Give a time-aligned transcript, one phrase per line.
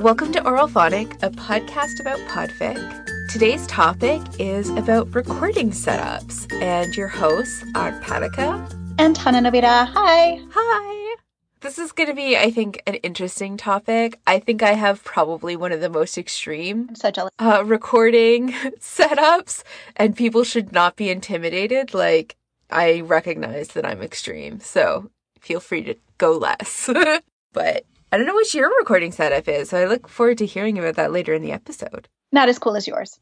[0.00, 3.28] Welcome to Auralphonic, a podcast about podfic.
[3.28, 8.66] Today's topic is about recording setups, and your hosts are paraka
[8.98, 9.86] and Hananobira.
[9.92, 10.40] Hi.
[10.52, 11.16] Hi.
[11.60, 14.18] This is going to be, I think, an interesting topic.
[14.26, 17.32] I think I have probably one of the most extreme I'm so jealous.
[17.38, 19.64] Uh, recording setups,
[19.96, 21.92] and people should not be intimidated.
[21.92, 22.36] Like,
[22.70, 26.88] I recognize that I'm extreme, so feel free to go less.
[27.52, 30.78] but I don't know what your recording setup is, so I look forward to hearing
[30.78, 32.08] about that later in the episode.
[32.32, 33.16] Not as cool as yours.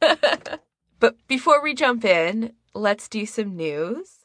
[1.00, 4.20] but before we jump in, let's do some news.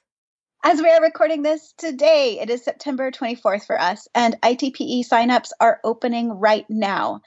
[0.63, 5.49] As we are recording this today, it is September 24th for us, and ITPE signups
[5.59, 7.19] are opening right now.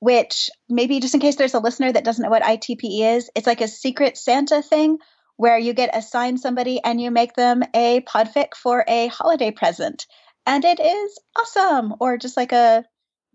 [0.00, 3.46] Which, maybe just in case there's a listener that doesn't know what ITPE is, it's
[3.46, 4.98] like a secret Santa thing
[5.36, 10.06] where you get assigned somebody and you make them a podfic for a holiday present.
[10.46, 12.84] And it is awesome, or just like a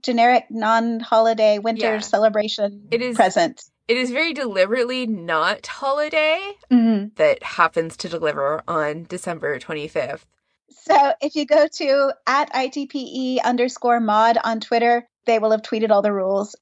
[0.05, 1.99] generic non holiday winter yeah.
[1.99, 3.63] celebration it is, present.
[3.87, 7.07] It is very deliberately not holiday mm-hmm.
[7.15, 10.21] that happens to deliver on December 25th.
[10.69, 15.89] So if you go to at ITPE underscore mod on Twitter, they will have tweeted
[15.89, 16.55] all the rules.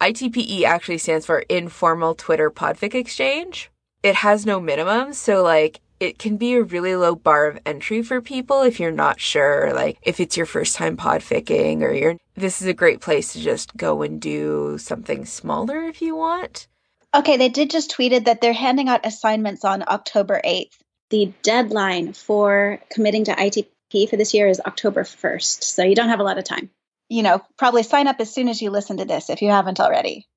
[0.00, 3.70] ITPE actually stands for Informal Twitter Podfic Exchange.
[4.02, 8.02] It has no minimum, so like it can be a really low bar of entry
[8.02, 12.16] for people if you're not sure, like if it's your first time podficking or you're,
[12.34, 16.66] this is a great place to just go and do something smaller if you want.
[17.14, 20.72] Okay, they did just tweeted that they're handing out assignments on October 8th.
[21.10, 26.08] The deadline for committing to ITP for this year is October 1st, so you don't
[26.08, 26.70] have a lot of time.
[27.08, 29.80] You know, probably sign up as soon as you listen to this if you haven't
[29.80, 30.28] already.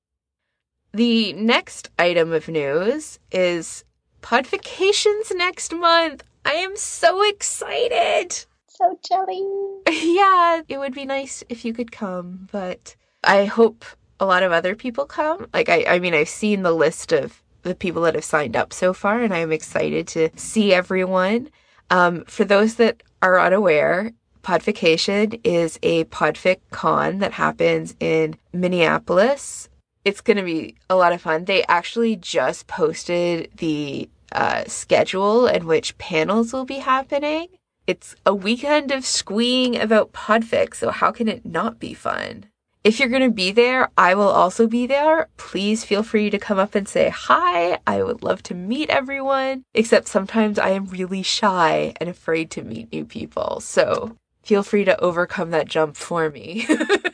[0.92, 3.84] The next item of news is
[4.24, 6.24] Podfications next month.
[6.46, 8.32] I am so excited.
[8.66, 9.44] So jelly.
[10.16, 13.84] yeah, it would be nice if you could come, but I hope
[14.18, 15.46] a lot of other people come.
[15.52, 18.72] Like I I mean I've seen the list of the people that have signed up
[18.72, 21.50] so far and I'm excited to see everyone.
[21.90, 24.12] Um, for those that are unaware,
[24.42, 29.68] Podfication is a Podfic con that happens in Minneapolis.
[30.04, 31.46] It's going to be a lot of fun.
[31.46, 37.48] They actually just posted the uh, schedule and which panels will be happening.
[37.86, 42.46] It's a weekend of squeeing about podfic, so how can it not be fun?
[42.82, 45.28] If you're going to be there, I will also be there.
[45.38, 47.78] Please feel free to come up and say hi.
[47.86, 52.62] I would love to meet everyone, except sometimes I am really shy and afraid to
[52.62, 53.60] meet new people.
[53.60, 56.66] So feel free to overcome that jump for me.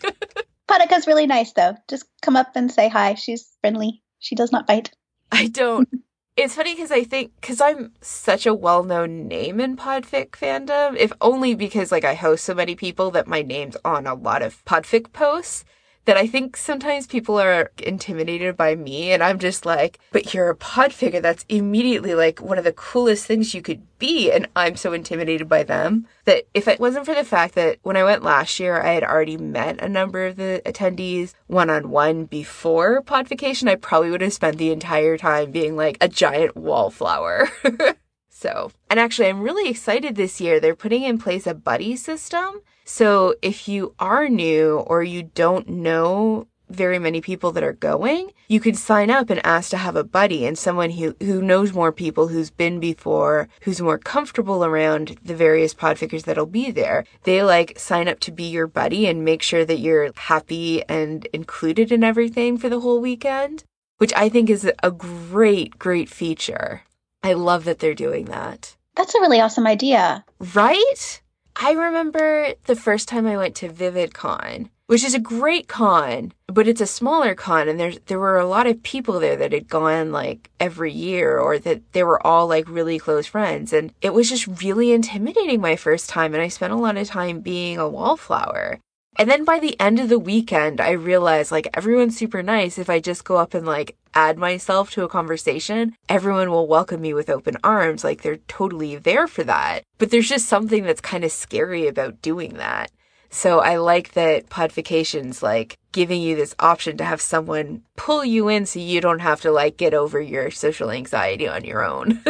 [0.70, 1.76] paraka's really nice though.
[1.88, 3.14] Just come up and say hi.
[3.14, 4.02] She's friendly.
[4.18, 4.90] She does not bite.
[5.32, 5.88] I don't
[6.36, 11.12] it's funny because I think because I'm such a well-known name in podfic fandom, if
[11.20, 14.64] only because like I host so many people that my name's on a lot of
[14.64, 15.64] podfic posts
[16.06, 20.50] that I think sometimes people are intimidated by me and I'm just like, but you're
[20.50, 21.20] a podficker.
[21.20, 24.32] That's immediately like one of the coolest things you could be.
[24.32, 27.96] And I'm so intimidated by them that if it wasn't for the fact that when
[27.96, 31.90] I went last year, I had already met a number of the attendees one on
[31.90, 36.56] one before podfication, I probably would have spent the entire time being like a giant
[36.56, 37.50] wallflower.
[38.40, 40.60] So, and actually, I'm really excited this year.
[40.60, 42.62] They're putting in place a buddy system.
[42.92, 48.32] So, if you are new or you don't know very many people that are going,
[48.48, 51.72] you can sign up and ask to have a buddy and someone who, who knows
[51.72, 57.04] more people, who's been before, who's more comfortable around the various podfickers that'll be there.
[57.22, 61.26] They like sign up to be your buddy and make sure that you're happy and
[61.32, 63.62] included in everything for the whole weekend,
[63.98, 66.82] which I think is a great, great feature.
[67.22, 68.76] I love that they're doing that.
[68.96, 70.24] That's a really awesome idea.
[70.54, 71.22] Right?
[71.62, 76.66] I remember the first time I went to VividCon, which is a great con, but
[76.66, 79.68] it's a smaller con and there's there were a lot of people there that had
[79.68, 84.14] gone like every year or that they were all like really close friends and it
[84.14, 87.76] was just really intimidating my first time and I spent a lot of time being
[87.76, 88.80] a wallflower.
[89.20, 92.78] And then by the end of the weekend, I realized like everyone's super nice.
[92.78, 97.02] If I just go up and like add myself to a conversation, everyone will welcome
[97.02, 98.02] me with open arms.
[98.02, 99.82] Like they're totally there for that.
[99.98, 102.92] But there's just something that's kind of scary about doing that.
[103.28, 108.48] So I like that Podfication's like giving you this option to have someone pull you
[108.48, 112.24] in so you don't have to like get over your social anxiety on your own.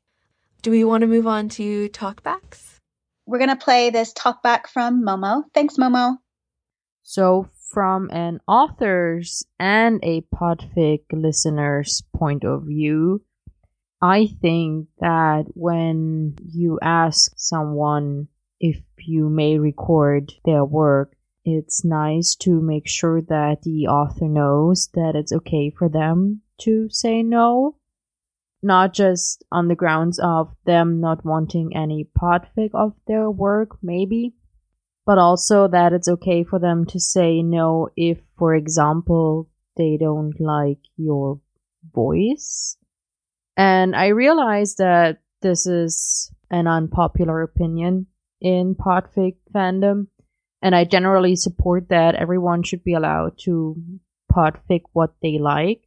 [0.62, 2.75] Do we want to move on to talkbacks?
[3.26, 5.42] We're going to play this talk back from Momo.
[5.52, 6.16] Thanks, Momo.
[7.02, 13.22] So, from an author's and a podfic listener's point of view,
[14.00, 18.28] I think that when you ask someone
[18.60, 24.88] if you may record their work, it's nice to make sure that the author knows
[24.94, 27.76] that it's okay for them to say no.
[28.62, 34.34] Not just on the grounds of them not wanting any podfic of their work, maybe,
[35.04, 40.40] but also that it's okay for them to say no if, for example, they don't
[40.40, 41.40] like your
[41.94, 42.76] voice.
[43.56, 48.06] And I realize that this is an unpopular opinion
[48.40, 50.08] in podfic fandom,
[50.60, 53.76] and I generally support that everyone should be allowed to
[54.32, 55.82] podfic what they like.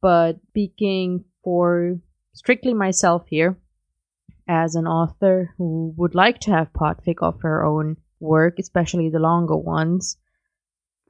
[0.00, 1.98] But speaking for
[2.32, 3.58] strictly myself here,
[4.48, 9.18] as an author who would like to have podfic of her own work, especially the
[9.18, 10.16] longer ones,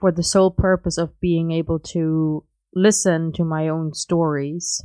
[0.00, 2.44] for the sole purpose of being able to
[2.74, 4.84] listen to my own stories.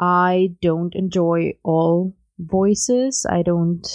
[0.00, 3.24] I don't enjoy all voices.
[3.28, 3.86] I don't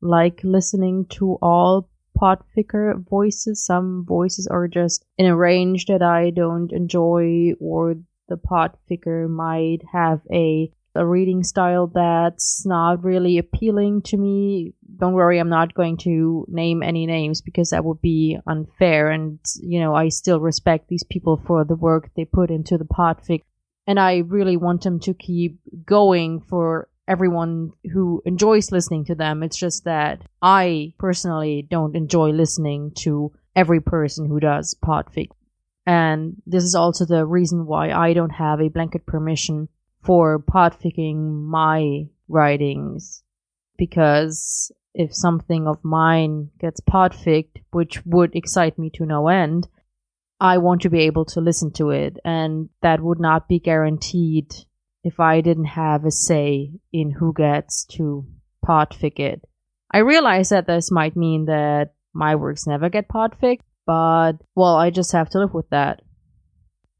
[0.00, 3.64] like listening to all podficker voices.
[3.64, 7.96] Some voices are just in a range that I don't enjoy, or
[8.28, 14.72] the podficker might have a a reading style that's not really appealing to me.
[14.98, 19.10] Don't worry, I'm not going to name any names because that would be unfair.
[19.10, 22.84] And, you know, I still respect these people for the work they put into the
[22.84, 23.42] podfic.
[23.86, 29.42] And I really want them to keep going for everyone who enjoys listening to them.
[29.42, 35.28] It's just that I personally don't enjoy listening to every person who does podfic.
[35.86, 39.68] And this is also the reason why I don't have a blanket permission
[40.02, 43.22] for podficking my writings
[43.78, 49.68] because if something of mine gets podficked, which would excite me to no end,
[50.40, 54.54] I want to be able to listen to it, and that would not be guaranteed
[55.04, 58.26] if I didn't have a say in who gets to
[58.66, 59.42] podfic it.
[59.90, 64.90] I realize that this might mean that my works never get podficked, but well, I
[64.90, 66.02] just have to live with that.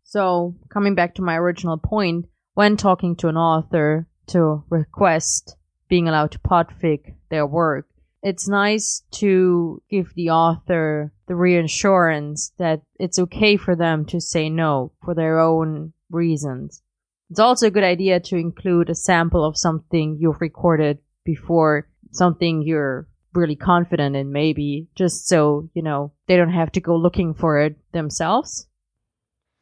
[0.04, 5.56] So, coming back to my original point, when talking to an author to request
[5.88, 7.88] being allowed to podfic their work,
[8.22, 14.48] it's nice to give the author the reassurance that it's okay for them to say
[14.48, 16.82] no for their own reasons.
[17.30, 22.62] It's also a good idea to include a sample of something you've recorded before, something
[22.62, 27.34] you're really confident in, maybe, just so, you know, they don't have to go looking
[27.34, 28.66] for it themselves.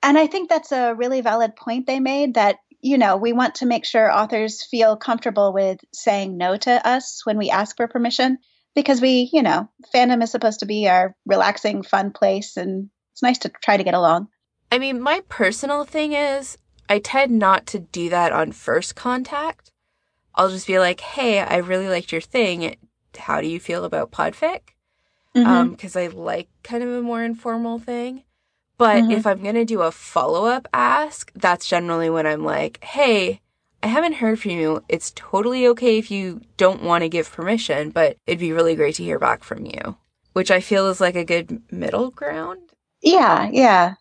[0.03, 3.55] And I think that's a really valid point they made that you know, we want
[3.57, 7.89] to make sure authors feel comfortable with saying no to us when we ask for
[7.89, 8.37] permission
[8.75, 13.23] because we, you know, fandom is supposed to be our relaxing, fun place and it's
[13.23, 14.29] nice to try to get along.
[14.71, 19.73] I mean, my personal thing is I tend not to do that on first contact.
[20.35, 22.77] I'll just be like, hey, I really liked your thing.
[23.17, 24.61] How do you feel about podfic?
[25.33, 25.99] Because mm-hmm.
[25.99, 28.25] um, I like kind of a more informal thing.
[28.77, 29.13] But mm-hmm.
[29.13, 33.41] if I'm going to do a follow up ask, that's generally when I'm like, hey,
[33.83, 34.83] I haven't heard from you.
[34.89, 38.95] It's totally okay if you don't want to give permission, but it'd be really great
[38.97, 39.97] to hear back from you,
[40.33, 42.61] which I feel is like a good middle ground.
[43.03, 43.95] Yeah, yeah.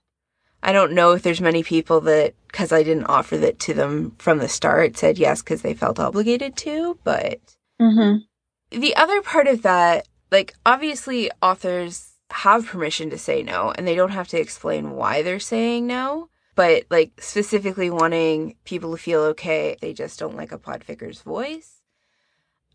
[0.63, 4.15] I don't know if there's many people that, because I didn't offer that to them
[4.17, 7.39] from the start, said yes because they felt obligated to, but.
[7.81, 8.19] Mm-hmm.
[8.73, 13.93] The other part of that, like, obviously, authors have permission to say no and they
[13.95, 16.29] don't have to explain why they're saying no.
[16.55, 21.81] But like specifically wanting people to feel okay, they just don't like a podficker's voice.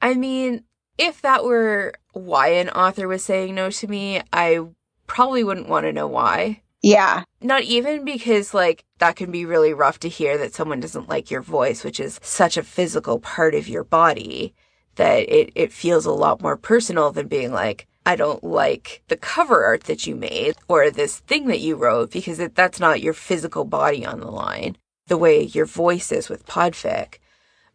[0.02, 0.64] I mean,
[0.96, 4.60] if that were why an author was saying no to me, I
[5.06, 6.62] probably wouldn't want to know why.
[6.82, 7.24] Yeah.
[7.40, 11.30] Not even because, like, that can be really rough to hear that someone doesn't like
[11.30, 14.54] your voice, which is such a physical part of your body
[14.98, 19.16] that it, it feels a lot more personal than being like, I don't like the
[19.16, 23.02] cover art that you made or this thing that you wrote because it, that's not
[23.02, 24.76] your physical body on the line,
[25.08, 27.18] the way your voice is with podfic.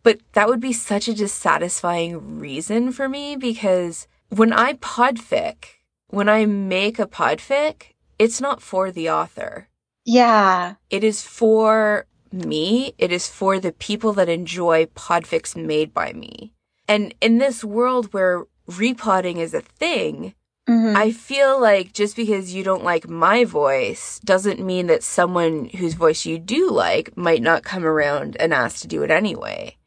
[0.02, 5.66] But that would be such a dissatisfying reason for me because when I podfic,
[6.08, 9.70] when I make a podfic, it's not for the author.
[10.04, 10.76] Yeah.
[10.90, 12.94] It is for me.
[12.98, 16.54] It is for the people that enjoy podfics made by me.
[16.88, 20.34] And in this world where repodding is a thing,
[20.68, 20.96] mm-hmm.
[20.96, 25.94] I feel like just because you don't like my voice doesn't mean that someone whose
[25.94, 29.78] voice you do like might not come around and ask to do it anyway.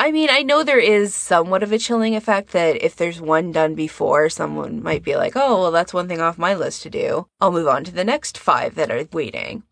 [0.00, 3.50] I mean, I know there is somewhat of a chilling effect that if there's one
[3.50, 6.90] done before, someone might be like, oh, well, that's one thing off my list to
[6.90, 7.26] do.
[7.40, 9.64] I'll move on to the next five that are waiting.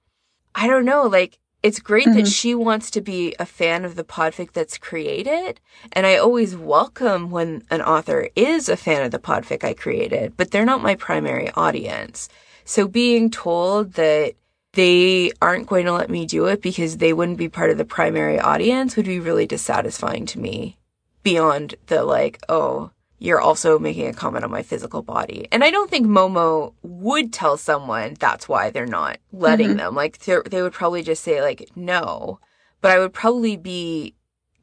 [0.53, 2.19] I don't know, like, it's great mm-hmm.
[2.19, 5.59] that she wants to be a fan of the podfic that's created.
[5.91, 10.37] And I always welcome when an author is a fan of the podfic I created,
[10.37, 12.29] but they're not my primary audience.
[12.65, 14.35] So being told that
[14.75, 17.85] they aren't going to let me do it because they wouldn't be part of the
[17.85, 20.79] primary audience would be really dissatisfying to me
[21.25, 25.49] beyond the like, oh, you're also making a comment on my physical body.
[25.51, 29.79] And I don't think Momo would tell someone that's why they're not letting mm-hmm.
[29.79, 29.95] them.
[29.95, 32.41] Like they would probably just say like no.
[32.81, 34.15] But I would probably be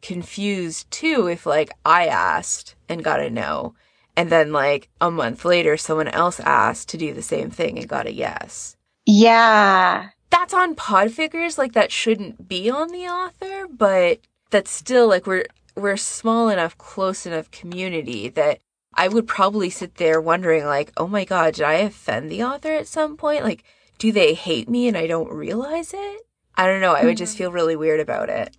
[0.02, 3.74] confused too if like I asked and got a no.
[4.16, 7.88] And then like a month later someone else asked to do the same thing and
[7.88, 8.78] got a yes.
[9.06, 10.10] Yeah.
[10.30, 14.20] That's on Podfickers, like that shouldn't be on the author, but
[14.52, 15.46] that's still like we're
[15.76, 18.60] we're small enough, close enough community that
[18.94, 22.72] I would probably sit there wondering, like, oh my God, did I offend the author
[22.74, 23.44] at some point?
[23.44, 23.64] Like,
[23.98, 26.22] do they hate me and I don't realize it?
[26.56, 26.94] I don't know.
[26.94, 27.46] I would just mm-hmm.
[27.46, 28.56] feel really weird about it.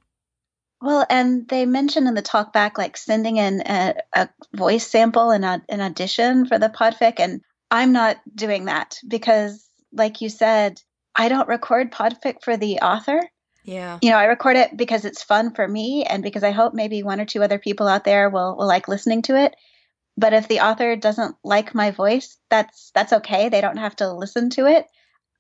[0.81, 5.31] Well, and they mentioned in the talk back, like sending in a, a voice sample
[5.31, 7.21] and an audition for the podfic.
[7.21, 7.41] And
[7.71, 10.83] I'm not doing that because, like you said,
[11.17, 13.21] I don't record podfic for the author.
[13.65, 13.99] Yeah.
[14.03, 17.03] You know, I record it because it's fun for me and because I hope maybe
[17.03, 19.57] one or two other people out there will, will like listening to it.
[20.17, 23.49] But if the author doesn't like my voice, that's that's okay.
[23.49, 24.87] They don't have to listen to it.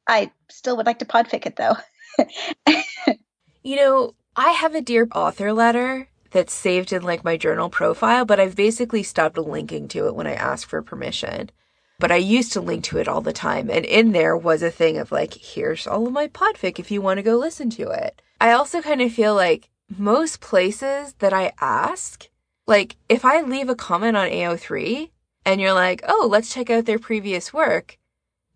[0.08, 1.76] I still would like to podfic it though.
[3.62, 8.24] you know, I have a dear author letter that's saved in like my journal profile,
[8.24, 11.50] but I've basically stopped linking to it when I ask for permission
[11.98, 13.70] but I used to link to it all the time.
[13.70, 17.00] And in there was a thing of like, here's all of my podfic if you
[17.00, 18.20] want to go listen to it.
[18.40, 22.28] I also kind of feel like most places that I ask,
[22.66, 25.10] like if I leave a comment on AO3
[25.44, 27.98] and you're like, oh, let's check out their previous work,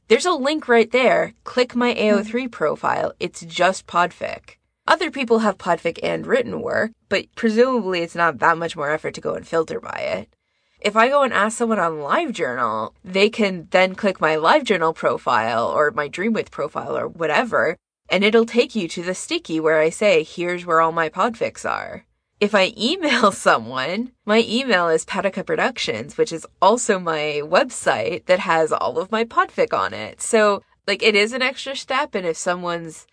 [0.08, 1.34] there's a link right there.
[1.44, 2.48] Click my AO3 hmm.
[2.48, 3.12] profile.
[3.20, 4.56] It's just podfic.
[4.86, 9.12] Other people have podfic and written work, but presumably it's not that much more effort
[9.14, 10.34] to go and filter by it.
[10.80, 15.66] If I go and ask someone on LiveJournal, they can then click my LiveJournal profile
[15.66, 17.76] or my Dreamwidth profile or whatever,
[18.08, 21.68] and it'll take you to the sticky where I say, here's where all my podfics
[21.68, 22.04] are.
[22.38, 28.38] If I email someone, my email is paraka Productions, which is also my website that
[28.38, 30.22] has all of my podfic on it.
[30.22, 32.14] So, like, it is an extra step.
[32.14, 33.08] And if someone's,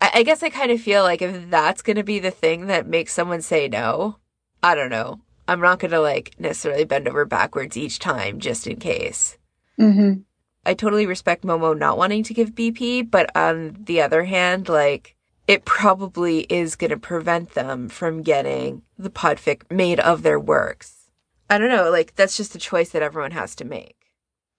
[0.00, 2.66] I, I guess I kind of feel like if that's going to be the thing
[2.66, 4.18] that makes someone say no,
[4.64, 5.20] I don't know.
[5.46, 9.36] I'm not going to like necessarily bend over backwards each time just in case.
[9.78, 10.20] Mm-hmm.
[10.66, 15.16] I totally respect Momo not wanting to give BP, but on the other hand, like
[15.46, 21.10] it probably is going to prevent them from getting the podfic made of their works.
[21.50, 23.96] I don't know, like that's just a choice that everyone has to make.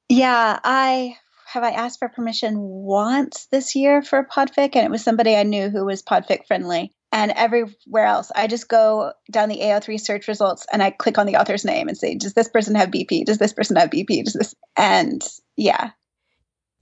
[0.08, 4.92] Yeah, I have I asked for permission once this year for a podfic and it
[4.92, 8.29] was somebody I knew who was podfic friendly and everywhere else.
[8.36, 11.88] I just go down the AO3 search results and I click on the author's name
[11.88, 13.24] and say, does this person have BP?
[13.24, 14.25] Does this person have BP?
[14.25, 14.53] Does this?
[14.75, 15.91] And yeah.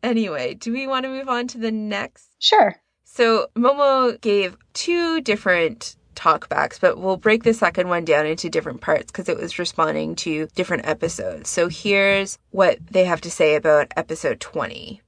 [0.01, 2.29] Anyway, do we want to move on to the next?
[2.39, 2.75] Sure.
[3.03, 8.81] So Momo gave two different talkbacks, but we'll break the second one down into different
[8.81, 11.47] parts because it was responding to different episodes.
[11.47, 15.02] So here's what they have to say about episode 20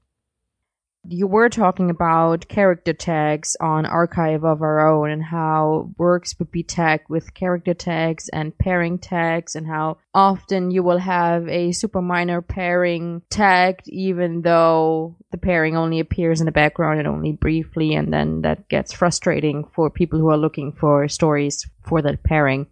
[1.08, 6.52] you were talking about character tags on Archive of Our Own and how works would
[6.52, 11.72] be tagged with character tags and pairing tags, and how often you will have a
[11.72, 17.32] super minor pairing tagged, even though the pairing only appears in the background and only
[17.32, 22.24] briefly, and then that gets frustrating for people who are looking for stories for that
[22.24, 22.68] pairing.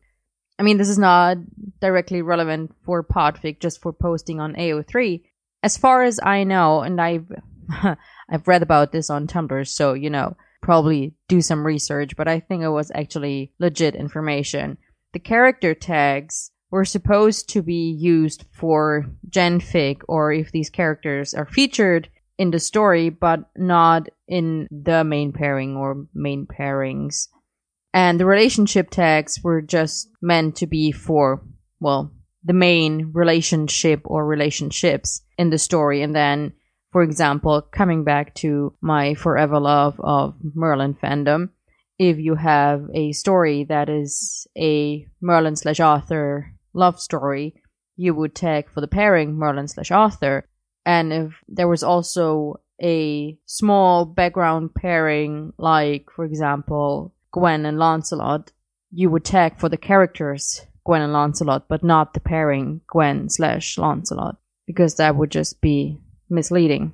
[0.59, 1.37] I mean, this is not
[1.81, 5.23] directly relevant for Podfic, just for posting on AO3.
[5.63, 7.31] As far as I know, and I've
[8.29, 12.39] I've read about this on Tumblr, so you know, probably do some research, but I
[12.39, 14.77] think it was actually legit information.
[15.13, 21.45] The character tags were supposed to be used for genfic or if these characters are
[21.45, 27.27] featured in the story, but not in the main pairing or main pairings.
[27.93, 31.43] And the relationship tags were just meant to be for,
[31.79, 32.11] well,
[32.43, 36.01] the main relationship or relationships in the story.
[36.01, 36.53] And then
[36.93, 41.49] for example, coming back to my forever love of Merlin fandom,
[41.97, 47.55] if you have a story that is a Merlin slash Arthur love story,
[47.95, 50.47] you would tag for the pairing Merlin slash Arthur.
[50.85, 58.51] And if there was also a small background pairing, like, for example, Gwen and Lancelot,
[58.91, 63.79] you would tag for the characters Gwen and Lancelot, but not the pairing Gwen slash
[63.79, 65.99] Lancelot, because that would just be
[66.33, 66.93] misleading.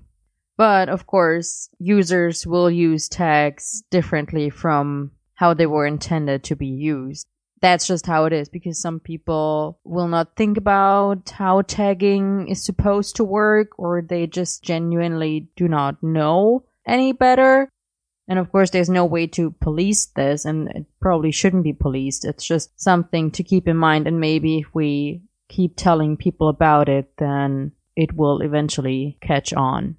[0.58, 6.68] But of course, users will use tags differently from how they were intended to be
[6.68, 7.26] used.
[7.62, 12.64] that's just how it is because some people will not think about how tagging is
[12.64, 17.70] supposed to work or they just genuinely do not know any better.
[18.28, 22.26] And of course, there's no way to police this and it probably shouldn't be policed.
[22.26, 24.08] It's just something to keep in mind.
[24.08, 29.98] And maybe if we keep telling people about it, then it will eventually catch on.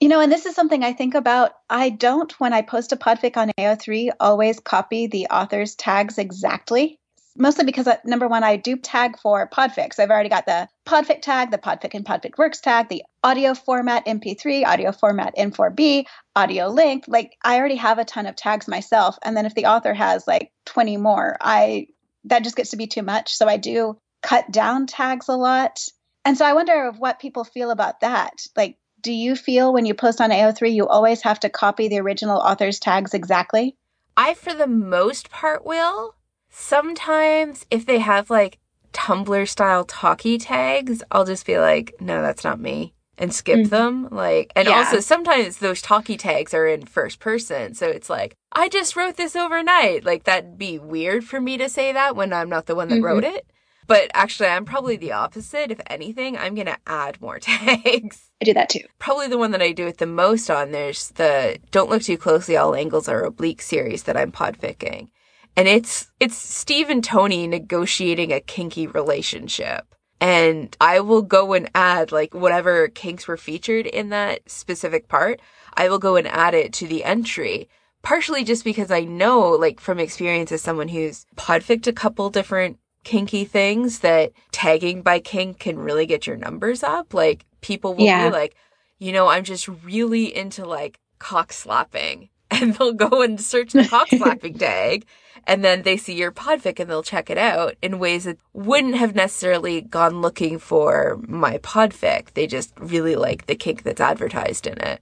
[0.00, 1.52] You know, and this is something I think about.
[1.70, 6.98] I don't, when I post a podfic on AO3, always copy the author's tags exactly.
[7.34, 9.98] Mostly because, uh, number one, I do tag for podfics.
[9.98, 14.04] I've already got the podfic tag, the podfic and podfic works tag, the audio format
[14.04, 16.04] MP3, audio format M4B,
[16.36, 17.08] audio length.
[17.08, 19.16] Like, I already have a ton of tags myself.
[19.24, 21.86] And then if the author has like 20 more, I
[22.24, 23.34] that just gets to be too much.
[23.34, 25.78] So I do cut down tags a lot.
[26.24, 28.46] And so I wonder what people feel about that.
[28.56, 32.00] Like, do you feel when you post on AO3 you always have to copy the
[32.00, 33.76] original author's tags exactly?
[34.16, 36.14] I, for the most part, will.
[36.50, 38.58] Sometimes, if they have like
[38.92, 43.68] Tumblr style talkie tags, I'll just be like, no, that's not me and skip mm-hmm.
[43.68, 44.08] them.
[44.10, 44.78] Like, and yeah.
[44.78, 47.74] also sometimes those talkie tags are in first person.
[47.74, 50.04] So it's like, I just wrote this overnight.
[50.04, 52.96] Like, that'd be weird for me to say that when I'm not the one that
[52.96, 53.04] mm-hmm.
[53.04, 53.46] wrote it.
[53.86, 55.70] But actually, I'm probably the opposite.
[55.70, 58.30] If anything, I'm going to add more tags.
[58.40, 58.84] I do that too.
[58.98, 60.70] Probably the one that I do it the most on.
[60.70, 65.08] There's the Don't Look Too Closely, All Angles Are Oblique series that I'm podficking.
[65.56, 69.94] And it's, it's Steve and Tony negotiating a kinky relationship.
[70.20, 75.40] And I will go and add like whatever kinks were featured in that specific part.
[75.74, 77.68] I will go and add it to the entry
[78.02, 82.78] partially just because I know, like from experience as someone who's podficked a couple different
[83.04, 87.14] kinky things that tagging by kink can really get your numbers up.
[87.14, 88.28] Like people will yeah.
[88.28, 88.54] be like,
[88.98, 92.28] you know, I'm just really into like cock slapping.
[92.60, 95.06] And they'll go and search the cock slapping tag
[95.46, 98.94] and then they see your podfic and they'll check it out in ways that wouldn't
[98.94, 102.32] have necessarily gone looking for my podfic.
[102.34, 105.00] They just really like the kink that's advertised in it.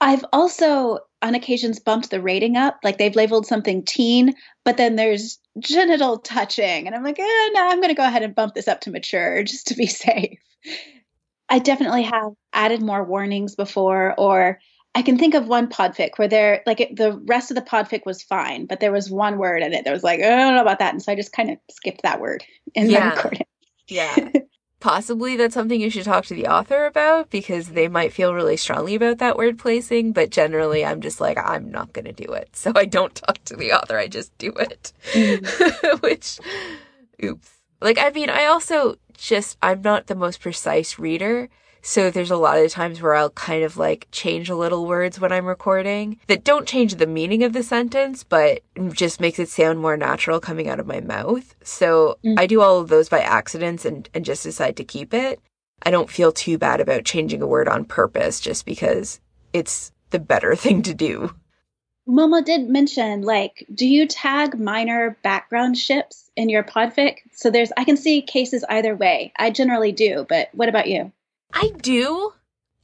[0.00, 2.78] I've also on occasions bumped the rating up.
[2.84, 6.86] Like they've labeled something teen, but then there's genital touching.
[6.86, 8.90] And I'm like, eh, no, I'm going to go ahead and bump this up to
[8.90, 10.38] mature just to be safe.
[11.48, 14.60] I definitely have added more warnings before, or
[14.94, 18.04] I can think of one podfic where there, like it, the rest of the podfic
[18.04, 20.62] was fine, but there was one word in it that was like, I don't know
[20.62, 20.92] about that.
[20.92, 23.10] And so I just kind of skipped that word in yeah.
[23.10, 23.46] the recording.
[23.88, 24.28] Yeah.
[24.80, 28.56] possibly that's something you should talk to the author about because they might feel really
[28.56, 30.12] strongly about that word placing.
[30.12, 32.50] But generally, I'm just like, I'm not going to do it.
[32.54, 33.98] So I don't talk to the author.
[33.98, 34.92] I just do it.
[35.12, 36.00] Mm.
[36.02, 36.38] Which,
[37.22, 37.50] oops.
[37.80, 41.48] Like, I mean, I also just, I'm not the most precise reader.
[41.82, 45.20] So there's a lot of times where I'll kind of like change a little words
[45.20, 48.60] when I'm recording that don't change the meaning of the sentence, but
[48.92, 51.54] just makes it sound more natural coming out of my mouth.
[51.62, 52.38] So mm.
[52.38, 55.40] I do all of those by accidents and, and just decide to keep it.
[55.82, 59.20] I don't feel too bad about changing a word on purpose just because
[59.52, 61.34] it's the better thing to do.
[62.08, 67.18] Momo did mention, like, do you tag minor background ships in your podfic?
[67.32, 69.34] So there's, I can see cases either way.
[69.38, 71.12] I generally do, but what about you?
[71.52, 72.34] I do.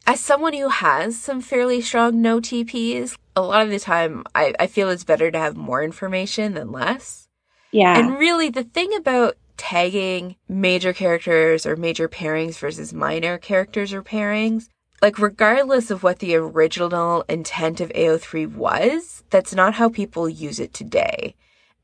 [0.06, 4.66] As someone who has some fairly strong NOTPs, a lot of the time I, I
[4.66, 7.28] feel it's better to have more information than less.
[7.72, 7.98] Yeah.
[7.98, 14.02] And really, the thing about tagging major characters or major pairings versus minor characters or
[14.02, 14.68] pairings,
[15.00, 20.60] like, regardless of what the original intent of AO3 was, that's not how people use
[20.60, 21.34] it today.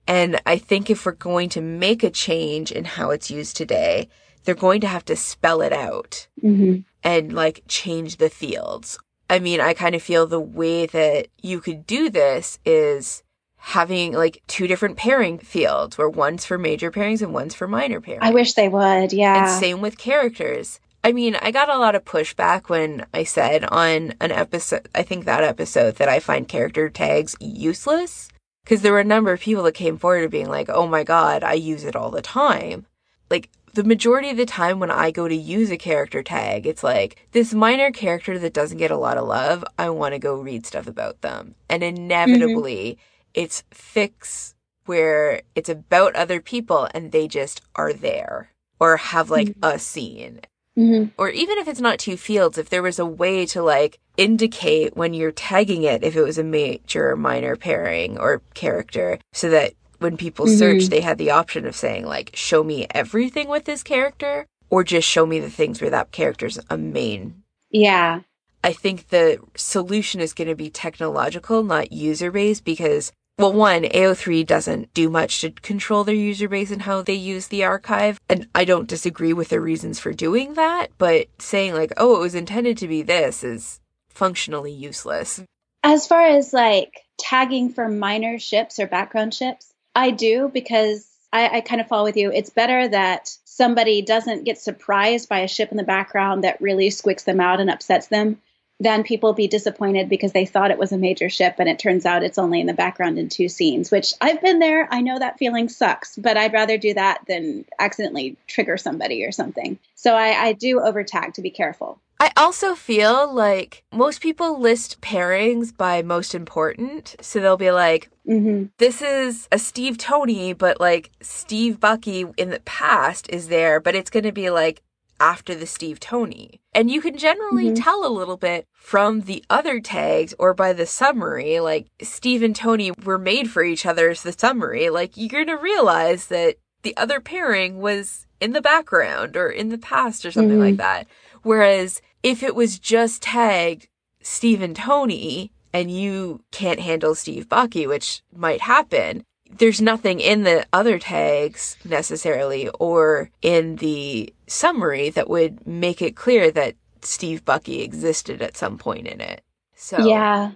[0.07, 4.09] And I think if we're going to make a change in how it's used today,
[4.45, 6.81] they're going to have to spell it out mm-hmm.
[7.03, 8.99] and like change the fields.
[9.29, 13.23] I mean, I kind of feel the way that you could do this is
[13.57, 18.01] having like two different pairing fields where one's for major pairings and one's for minor
[18.01, 18.23] pairings.
[18.23, 19.53] I wish they would, yeah.
[19.53, 20.81] And same with characters.
[21.05, 25.03] I mean, I got a lot of pushback when I said on an episode, I
[25.03, 28.29] think that episode, that I find character tags useless.
[28.65, 31.43] Because there were a number of people that came forward being like, oh my God,
[31.43, 32.87] I use it all the time.
[33.31, 36.83] Like, the majority of the time when I go to use a character tag, it's
[36.83, 39.65] like this minor character that doesn't get a lot of love.
[39.79, 41.55] I want to go read stuff about them.
[41.69, 43.31] And inevitably, mm-hmm.
[43.35, 44.55] it's fix
[44.87, 49.65] where it's about other people and they just are there or have like mm-hmm.
[49.65, 50.41] a scene.
[50.79, 51.11] Mm-hmm.
[51.19, 54.97] Or even if it's not two fields, if there was a way to like indicate
[54.97, 59.51] when you're tagging it, if it was a major or minor pairing or character, so
[59.51, 60.59] that when people mm-hmm.
[60.59, 64.83] search, they had the option of saying, like, show me everything with this character, or
[64.83, 67.43] just show me the things where that character's a main.
[67.71, 68.21] Yeah.
[68.63, 73.85] I think the solution is going to be technological, not user based, because well, one,
[73.85, 78.21] AO3 doesn't do much to control their user base and how they use the archive.
[78.29, 82.21] And I don't disagree with their reasons for doing that, but saying like, oh, it
[82.21, 85.43] was intended to be this is functionally useless.
[85.83, 91.59] As far as like tagging for minor ships or background ships, I do because I,
[91.59, 92.33] I kind of fall with you.
[92.33, 96.91] It's better that somebody doesn't get surprised by a ship in the background that really
[96.91, 98.41] squeaks them out and upsets them
[98.81, 102.07] than people be disappointed because they thought it was a major ship and it turns
[102.07, 104.89] out it's only in the background in two scenes, which I've been there.
[104.91, 109.33] I know that feeling sucks, but I'd rather do that than accidentally trigger somebody or
[109.33, 109.79] something.
[109.97, 112.01] So I, I do overtag to be careful.
[112.21, 117.17] I also feel like most people list pairings by most important.
[117.23, 122.51] So they'll be like, hmm this is a Steve Tony, but like Steve Bucky in
[122.51, 124.83] the past is there, but it's going to be like
[125.19, 126.61] after the Steve Tony.
[126.75, 127.83] And you can generally Mhm.
[127.83, 132.57] tell a little bit from the other tags or by the summary, like Steve and
[132.57, 134.89] Tony were made for each other as the summary.
[134.89, 139.69] Like you're going to realize that the other pairing was in the background or in
[139.69, 140.67] the past or something Mhm.
[140.69, 141.07] like that.
[141.43, 143.89] Whereas if it was just tagged
[144.23, 150.43] Steve and Tony and you can't handle Steve Bucky, which might happen, there's nothing in
[150.43, 157.45] the other tags necessarily or in the summary that would make it clear that Steve
[157.45, 159.43] Bucky existed at some point in it.
[159.75, 160.53] So Yeah.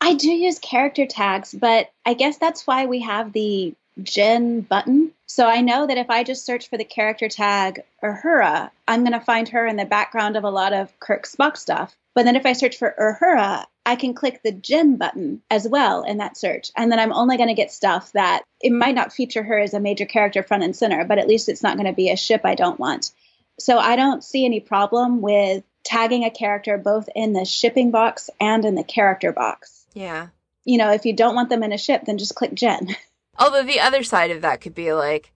[0.00, 5.12] I do use character tags, but I guess that's why we have the Gen button.
[5.26, 9.18] So I know that if I just search for the character tag Uhura, I'm going
[9.18, 11.96] to find her in the background of a lot of Kirk Spock stuff.
[12.14, 16.02] But then if I search for Uhura, I can click the Gen button as well
[16.02, 16.70] in that search.
[16.76, 19.74] And then I'm only going to get stuff that it might not feature her as
[19.74, 22.16] a major character front and center, but at least it's not going to be a
[22.16, 23.12] ship I don't want.
[23.58, 28.28] So I don't see any problem with tagging a character both in the shipping box
[28.40, 29.86] and in the character box.
[29.94, 30.28] yeah.
[30.64, 32.88] You know, if you don't want them in a ship, then just click Gen.
[33.38, 35.32] Although the other side of that could be like,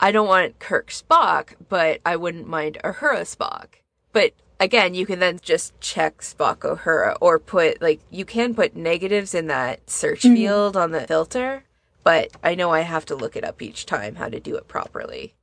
[0.00, 3.66] I don't want Kirk Spock, but I wouldn't mind Uhura Spock.
[4.12, 8.74] But again, you can then just check Spock Uhura or put, like, you can put
[8.76, 10.34] negatives in that search Mhm.
[10.34, 11.64] field on the filter,
[12.02, 14.68] but I know I have to look it up each time how to do it
[14.68, 15.34] properly.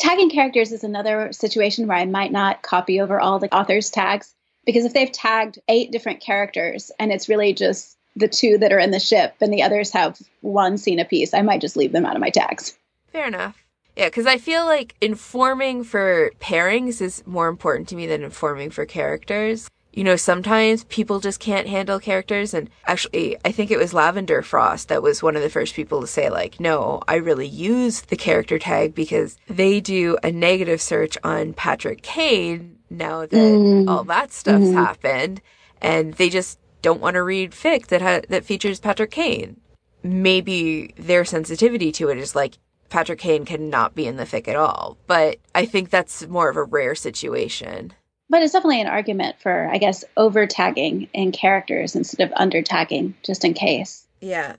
[0.00, 4.34] Tagging characters is another situation where I might not copy over all the author's tags
[4.66, 8.78] because if they've tagged eight different characters and it's really just the two that are
[8.78, 12.04] in the ship and the others have one scene apiece, I might just leave them
[12.06, 12.76] out of my tags.
[13.12, 13.58] Fair enough.
[13.96, 18.70] Yeah, because I feel like informing for pairings is more important to me than informing
[18.70, 19.68] for characters.
[19.92, 22.54] You know, sometimes people just can't handle characters.
[22.54, 26.00] And actually, I think it was Lavender Frost that was one of the first people
[26.00, 30.80] to say, like, no, I really use the character tag because they do a negative
[30.80, 33.88] search on Patrick Kane now that Mm.
[33.88, 34.74] all that stuff's Mhm.
[34.74, 35.42] happened.
[35.82, 39.60] And they just don't want to read fic that ha- that features Patrick Kane.
[40.02, 42.58] Maybe their sensitivity to it is like
[42.90, 44.98] Patrick Kane cannot be in the fic at all.
[45.06, 47.94] But I think that's more of a rare situation.
[48.28, 52.62] But it's definitely an argument for, I guess, over tagging in characters instead of under
[52.62, 54.06] tagging, just in case.
[54.20, 54.56] Yeah.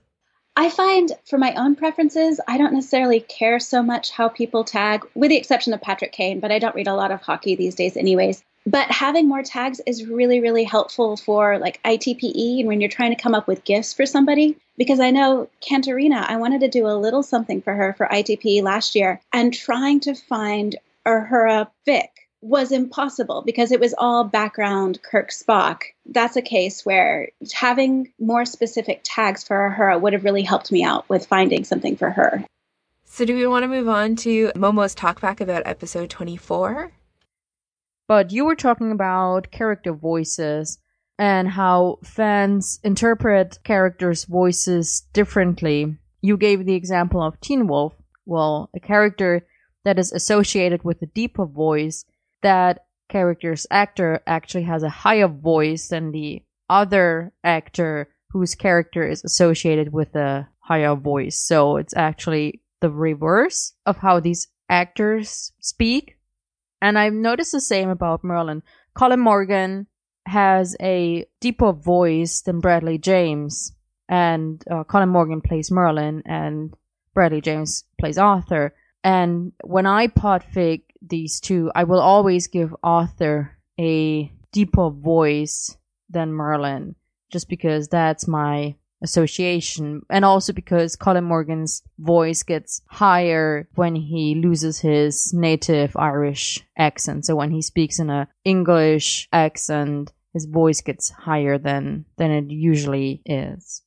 [0.55, 5.03] I find for my own preferences, I don't necessarily care so much how people tag,
[5.15, 7.73] with the exception of Patrick Kane, but I don't read a lot of hockey these
[7.73, 8.43] days, anyways.
[8.65, 13.13] But having more tags is really, really helpful for like ITPE and when you're trying
[13.13, 14.57] to come up with gifts for somebody.
[14.77, 18.63] Because I know Cantarina, I wanted to do a little something for her for ITPE
[18.63, 22.07] last year, and trying to find Uhura fic
[22.41, 25.83] was impossible because it was all background Kirk Spock.
[26.05, 30.83] That's a case where having more specific tags for her would have really helped me
[30.83, 32.43] out with finding something for her.
[33.05, 36.91] So do we want to move on to Momo's talkback about episode 24?
[38.13, 40.77] But you were talking about character voices
[41.17, 45.97] and how fans interpret characters' voices differently.
[46.21, 47.95] You gave the example of Teen Wolf.
[48.27, 49.47] Well, a character
[49.83, 52.05] that is associated with a deeper voice,
[52.43, 59.23] that character's actor actually has a higher voice than the other actor whose character is
[59.23, 61.39] associated with a higher voice.
[61.39, 66.19] So it's actually the reverse of how these actors speak.
[66.83, 68.61] And I've noticed the same about Merlin.
[68.93, 69.87] Colin Morgan
[70.25, 73.71] has a deeper voice than Bradley James.
[74.09, 76.75] And uh, Colin Morgan plays Merlin, and
[77.13, 78.75] Bradley James plays Arthur.
[79.01, 85.77] And when I podfic these two, I will always give Arthur a deeper voice
[86.09, 86.95] than Merlin,
[87.31, 90.01] just because that's my association.
[90.09, 97.25] And also because Colin Morgan's voice gets higher when he loses his native Irish accent.
[97.25, 102.49] So when he speaks in a English accent, his voice gets higher than, than it
[102.49, 103.83] usually is.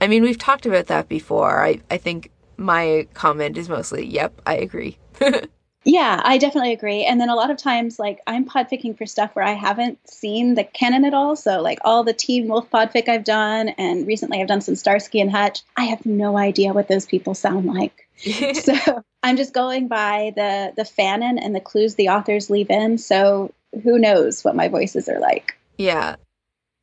[0.00, 1.64] I mean, we've talked about that before.
[1.64, 4.98] I, I think my comment is mostly, yep, I agree.
[5.84, 7.04] Yeah, I definitely agree.
[7.04, 10.54] And then a lot of times, like I'm podficking for stuff where I haven't seen
[10.54, 11.36] the canon at all.
[11.36, 15.20] So like all the Teen Wolf podfic I've done, and recently I've done some Starsky
[15.20, 15.62] and Hutch.
[15.76, 18.08] I have no idea what those people sound like.
[18.54, 22.96] so I'm just going by the the fanon and the clues the authors leave in.
[22.96, 25.54] So who knows what my voices are like?
[25.76, 26.16] Yeah.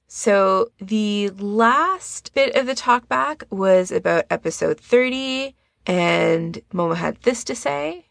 [0.08, 5.56] So the last bit of the talkback was about episode 30,
[5.88, 8.08] and Momo had this to say.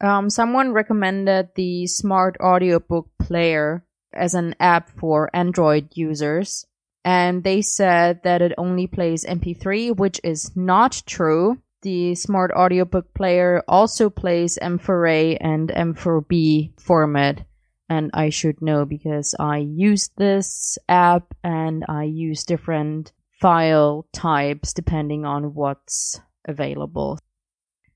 [0.00, 6.66] Um, someone recommended the smart audiobook player as an app for Android users.
[7.04, 11.58] And they said that it only plays MP3, which is not true.
[11.82, 17.46] The smart audiobook player also plays M4A and M4B format.
[17.88, 24.72] And I should know because I use this app and I use different file types
[24.72, 27.18] depending on what's available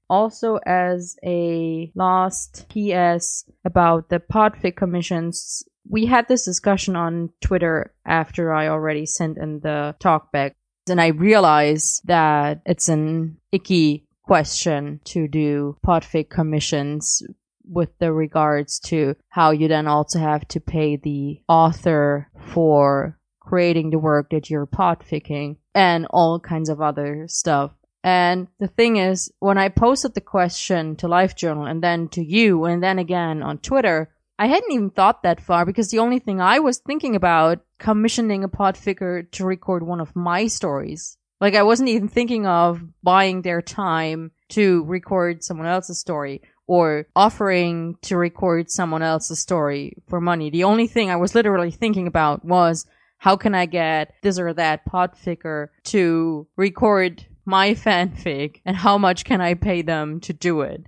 [0.09, 7.95] also as a last PS about the podfic commissions, we had this discussion on Twitter
[8.05, 10.53] after I already sent in the talkback.
[10.89, 17.23] And I realized that it's an icky question to do podfic commissions
[17.65, 23.91] with the regards to how you then also have to pay the author for creating
[23.91, 27.73] the work that you're podficking and all kinds of other stuff.
[28.05, 32.65] And the thing is, when I posted the question to LiveJournal and then to you
[32.65, 36.41] and then again on Twitter, I hadn't even thought that far because the only thing
[36.41, 41.17] I was thinking about commissioning a podficker to record one of my stories.
[41.41, 47.07] Like I wasn't even thinking of buying their time to record someone else's story or
[47.15, 50.51] offering to record someone else's story for money.
[50.51, 52.87] The only thing I was literally thinking about was
[53.19, 59.25] how can I get this or that podficker to record my fanfic and how much
[59.25, 60.87] can I pay them to do it.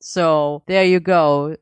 [0.00, 1.56] So there you go.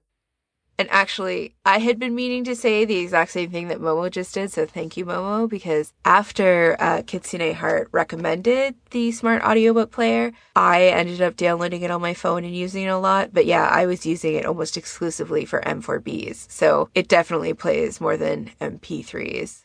[0.81, 4.33] And actually, I had been meaning to say the exact same thing that Momo just
[4.33, 10.31] did, so thank you, Momo, because after uh, Kitsune Heart recommended the smart audiobook player,
[10.55, 13.35] I ended up downloading it on my phone and using it a lot.
[13.35, 18.17] But yeah, I was using it almost exclusively for M4Bs, so it definitely plays more
[18.17, 19.64] than MP3s.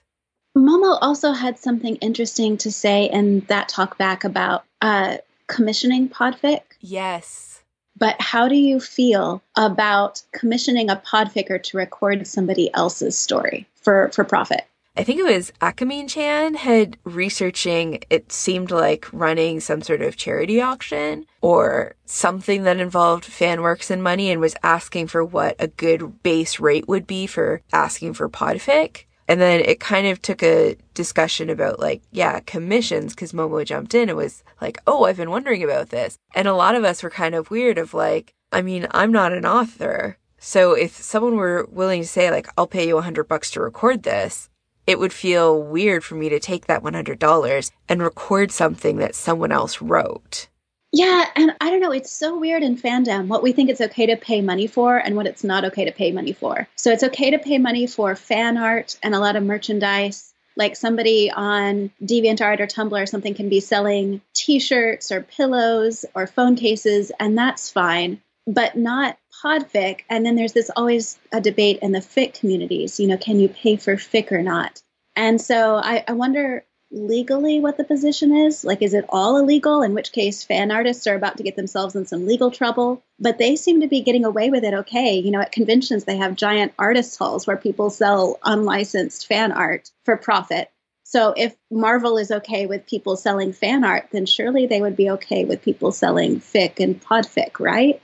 [0.56, 6.62] Momo also had something interesting to say in that talk back about uh, commissioning podfic.
[6.80, 7.62] Yes.
[7.98, 14.10] But how do you feel about commissioning a podficker to record somebody else's story for,
[14.14, 14.66] for profit?
[14.96, 20.18] I think it was Akamine Chan had researching, it seemed like running some sort of
[20.18, 25.56] charity auction or something that involved fan works and money and was asking for what
[25.58, 29.06] a good base rate would be for asking for podfic.
[29.28, 33.96] And then it kind of took a discussion about like, yeah, commissions, because Momo jumped
[33.96, 36.18] in and was like, oh, I've been wondering about this.
[36.36, 39.34] And a lot of us were kind of weird of like, I mean, I'm not
[39.34, 40.18] an author.
[40.38, 43.62] So if someone were willing to say like, I'll pay you a hundred bucks to
[43.62, 44.50] record this,
[44.86, 49.52] it would feel weird for me to take that $100 and record something that someone
[49.54, 50.50] else wrote.
[50.96, 54.06] Yeah, and I don't know, it's so weird in fandom what we think it's okay
[54.06, 56.68] to pay money for and what it's not okay to pay money for.
[56.76, 60.32] So it's okay to pay money for fan art and a lot of merchandise.
[60.56, 66.06] Like somebody on DeviantArt or Tumblr or something can be selling t shirts or pillows
[66.14, 70.02] or phone cases, and that's fine, but not podfic.
[70.12, 73.50] And then there's this always a debate in the fic communities you know, can you
[73.50, 74.84] pay for fic or not?
[75.16, 78.64] And so I, I wonder legally what the position is.
[78.64, 79.82] Like, is it all illegal?
[79.82, 83.04] In which case, fan artists are about to get themselves in some legal trouble.
[83.20, 85.18] But they seem to be getting away with it okay.
[85.18, 89.92] You know, at conventions, they have giant artist halls where people sell unlicensed fan art
[90.06, 90.70] for profit.
[91.04, 95.12] So if Marvel is okay with people selling fan art, then surely they would be
[95.12, 98.02] okay with people selling fic and podfic, right?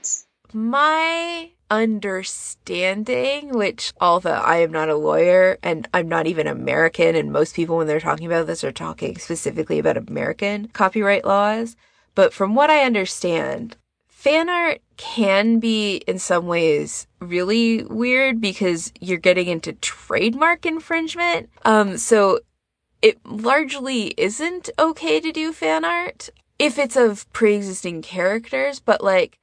[0.52, 7.32] My understanding, which although I am not a lawyer and I'm not even American, and
[7.32, 11.76] most people when they're talking about this are talking specifically about American copyright laws.
[12.14, 13.76] But from what I understand,
[14.08, 21.48] fan art can be in some ways really weird because you're getting into trademark infringement.
[21.64, 22.40] Um, so
[23.00, 26.28] it largely isn't okay to do fan art
[26.58, 29.38] if it's of pre-existing characters, but like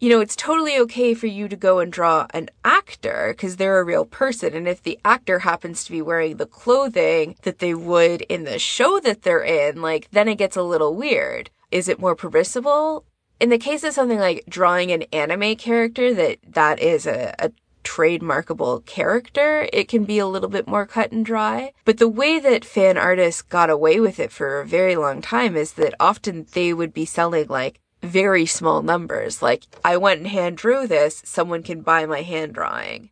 [0.00, 3.80] you know, it's totally okay for you to go and draw an actor because they're
[3.80, 4.54] a real person.
[4.54, 8.58] And if the actor happens to be wearing the clothing that they would in the
[8.60, 11.50] show that they're in, like, then it gets a little weird.
[11.72, 13.04] Is it more permissible?
[13.40, 17.50] In the case of something like drawing an anime character, that that is a, a
[17.82, 21.72] trademarkable character, it can be a little bit more cut and dry.
[21.84, 25.56] But the way that fan artists got away with it for a very long time
[25.56, 29.42] is that often they would be selling like very small numbers.
[29.42, 33.10] Like, I went and hand drew this, someone can buy my hand drawing.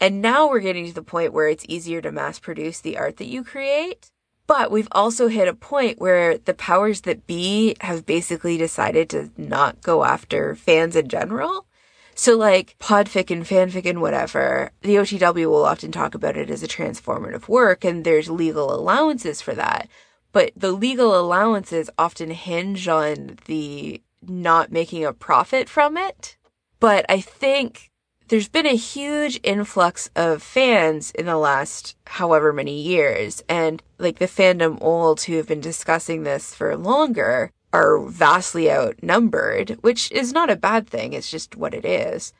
[0.00, 3.18] And now we're getting to the point where it's easier to mass produce the art
[3.18, 4.10] that you create.
[4.46, 9.30] But we've also hit a point where the powers that be have basically decided to
[9.36, 11.66] not go after fans in general.
[12.14, 16.62] So like podfic and fanfic and whatever, the OTW will often talk about it as
[16.62, 19.88] a transformative work and there's legal allowances for that.
[20.32, 26.36] But the legal allowances often hinge on the not making a profit from it.
[26.78, 27.90] But I think
[28.28, 33.42] there's been a huge influx of fans in the last however many years.
[33.48, 39.78] And like the fandom olds who have been discussing this for longer are vastly outnumbered,
[39.80, 41.12] which is not a bad thing.
[41.12, 42.32] It's just what it is.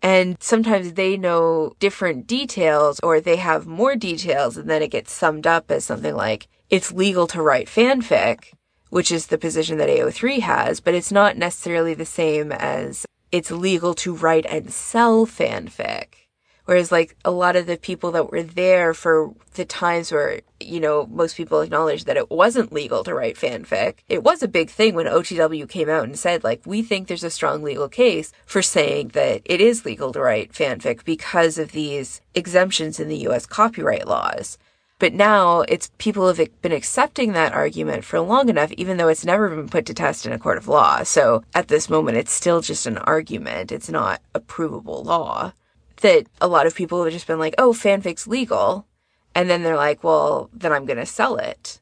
[0.00, 5.12] And sometimes they know different details or they have more details and then it gets
[5.12, 8.52] summed up as something like, it's legal to write fanfic,
[8.92, 13.50] which is the position that AO3 has, but it's not necessarily the same as it's
[13.50, 16.08] legal to write and sell fanfic.
[16.66, 20.78] Whereas like a lot of the people that were there for the times where, you
[20.78, 24.00] know, most people acknowledged that it wasn't legal to write fanfic.
[24.10, 27.24] It was a big thing when OTW came out and said like, we think there's
[27.24, 31.72] a strong legal case for saying that it is legal to write fanfic because of
[31.72, 34.58] these exemptions in the US copyright laws.
[35.02, 39.24] But now it's people have been accepting that argument for long enough, even though it's
[39.24, 41.02] never been put to test in a court of law.
[41.02, 43.72] So at this moment, it's still just an argument.
[43.72, 45.54] It's not a provable law
[46.02, 48.86] that a lot of people have just been like, oh, fanfic's legal.
[49.34, 51.80] And then they're like, well, then I'm going to sell it.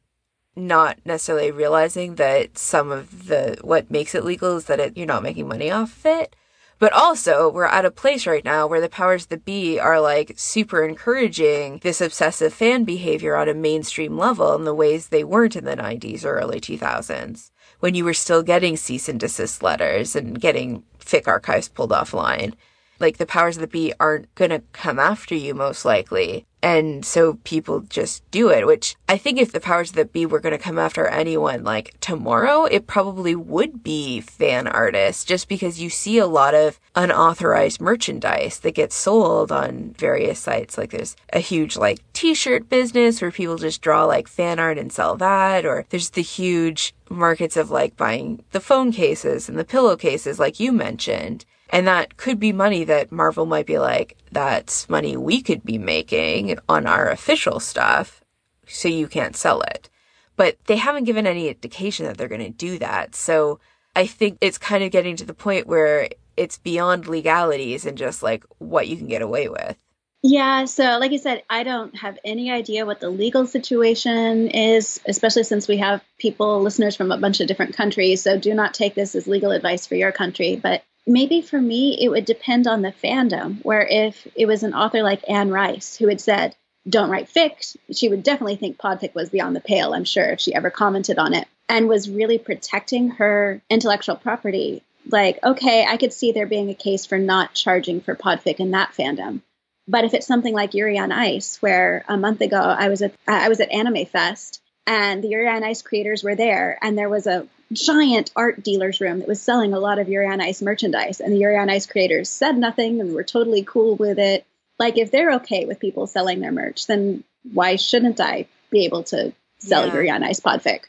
[0.57, 5.07] Not necessarily realizing that some of the, what makes it legal is that it, you're
[5.07, 6.37] not making money off of it.
[6.81, 10.33] But also, we're at a place right now where the powers that be are like
[10.37, 15.57] super encouraging this obsessive fan behavior on a mainstream level in the ways they weren't
[15.57, 20.16] in the 90s or early 2000s when you were still getting cease and desist letters
[20.16, 22.55] and getting fic archives pulled offline.
[23.01, 27.35] Like the powers that be aren't going to come after you most likely and so
[27.45, 30.63] people just do it, which I think if the powers that be were going to
[30.63, 36.19] come after anyone like tomorrow, it probably would be fan artists just because you see
[36.19, 40.77] a lot of unauthorized merchandise that gets sold on various sites.
[40.77, 44.93] Like there's a huge like t-shirt business where people just draw like fan art and
[44.93, 45.65] sell that.
[45.65, 50.61] Or there's the huge markets of like buying the phone cases and the pillowcases like
[50.61, 51.47] you mentioned.
[51.71, 55.79] And that could be money that Marvel might be like, that's money we could be
[55.79, 58.23] making on our official stuff,
[58.67, 59.89] so you can't sell it.
[60.37, 63.15] But they haven't given any indication that they're going to do that.
[63.15, 63.61] So
[63.95, 68.23] I think it's kind of getting to the point where it's beyond legalities and just
[68.23, 69.77] like what you can get away with.
[70.23, 75.01] Yeah, so like I said, I don't have any idea what the legal situation is,
[75.07, 78.23] especially since we have people, listeners from a bunch of different countries.
[78.23, 80.57] So do not take this as legal advice for your country.
[80.57, 84.75] But maybe for me, it would depend on the fandom, where if it was an
[84.75, 86.55] author like Anne Rice who had said,
[86.89, 90.41] don't write fic, she would definitely think podfic was beyond the pale, I'm sure, if
[90.41, 94.83] she ever commented on it, and was really protecting her intellectual property.
[95.07, 98.73] Like, okay, I could see there being a case for not charging for podfic in
[98.73, 99.43] that fandom.
[99.89, 103.13] But if it's something like Yuri on Ice, where a month ago I was at
[103.27, 107.09] I was at Anime Fest and the Yuri on Ice creators were there, and there
[107.09, 110.63] was a giant art dealer's room that was selling a lot of Yuri on Ice
[110.63, 111.21] merchandise.
[111.21, 114.47] And the Yuri on Ice creators said nothing and were totally cool with it.
[114.79, 119.05] Like, if they're okay with people selling their merch, then why shouldn't I be able
[119.05, 119.93] to sell yeah.
[119.93, 120.85] Yuri on Ice podfic?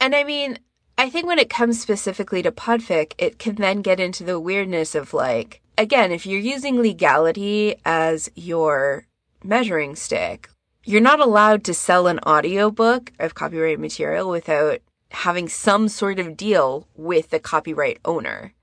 [0.00, 0.58] And I mean,
[0.98, 4.94] I think when it comes specifically to podfic, it can then get into the weirdness
[4.94, 9.06] of like, again, if you're using legality as your
[9.44, 10.48] measuring stick,
[10.84, 16.36] you're not allowed to sell an audiobook of copyrighted material without having some sort of
[16.36, 18.54] deal with the copyright owner.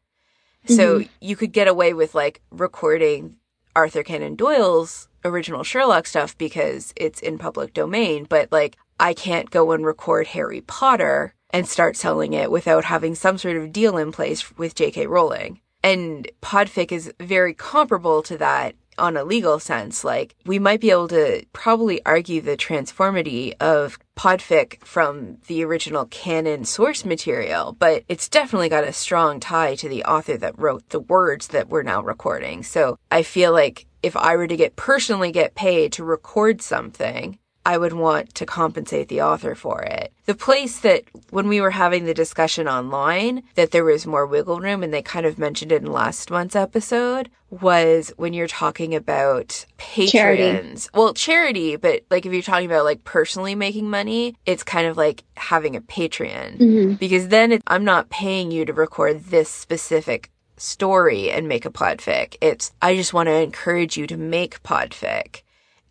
[0.66, 0.76] Mm-hmm.
[0.76, 3.38] So you could get away with like recording
[3.76, 9.50] Arthur Conan Doyle's original Sherlock stuff because it's in public domain, but like I can't
[9.50, 13.98] go and record Harry Potter and start selling it without having some sort of deal
[13.98, 15.08] in place with J.K.
[15.08, 15.62] Rowling.
[15.84, 20.92] And Podfic is very comparable to that on a legal sense, like we might be
[20.92, 28.04] able to probably argue the transformity of podfic from the original canon source material, but
[28.08, 31.84] it's definitely got a strong tie to the author that wrote the words that we're
[31.84, 32.64] now recording.
[32.64, 37.40] So I feel like if I were to get personally get paid to record something,
[37.66, 40.12] I would want to compensate the author for it.
[40.26, 44.60] The place that when we were having the discussion online that there was more wiggle
[44.60, 48.96] room and they kind of mentioned it in last month's episode was when you're talking
[48.96, 50.12] about patrons.
[50.12, 50.90] Charity.
[50.94, 54.98] Well, charity, but like if you're talking about like personally making money, it's kind of
[54.98, 56.94] like having a Patreon mm-hmm.
[56.94, 61.72] because then it, I'm not paying you to record this specific story and make a
[61.72, 62.36] podfic.
[62.42, 65.42] It's I just want to encourage you to make podfic.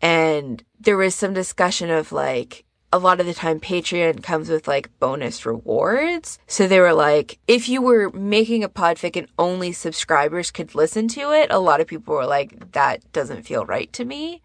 [0.03, 4.67] And there was some discussion of like, a lot of the time Patreon comes with
[4.67, 6.37] like bonus rewards.
[6.45, 11.07] So they were like, if you were making a podfic and only subscribers could listen
[11.07, 14.43] to it, a lot of people were like, that doesn't feel right to me.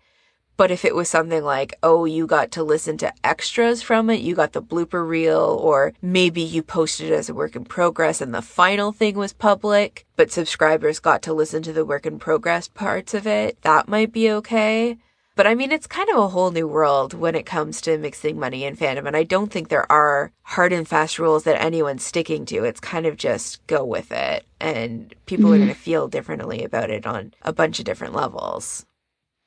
[0.57, 4.21] But if it was something like, oh, you got to listen to extras from it,
[4.21, 8.21] you got the blooper reel, or maybe you posted it as a work in progress
[8.21, 12.19] and the final thing was public, but subscribers got to listen to the work in
[12.19, 14.99] progress parts of it, that might be okay.
[15.39, 18.41] But I mean, it's kind of a whole new world when it comes to mixing
[18.41, 19.07] money and fandom.
[19.07, 22.65] And I don't think there are hard and fast rules that anyone's sticking to.
[22.65, 24.45] It's kind of just go with it.
[24.59, 25.55] And people mm-hmm.
[25.55, 28.85] are going to feel differently about it on a bunch of different levels.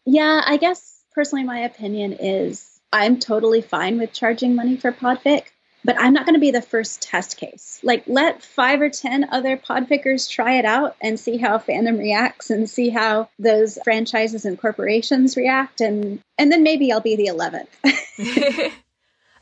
[0.05, 5.47] Yeah, I guess personally, my opinion is I'm totally fine with charging money for podfic
[5.83, 7.79] but I'm not going to be the first test case.
[7.83, 12.49] Like, let five or 10 other podfickers try it out and see how fandom reacts
[12.49, 15.81] and see how those franchises and corporations react.
[15.81, 18.73] And, and then maybe I'll be the 11th.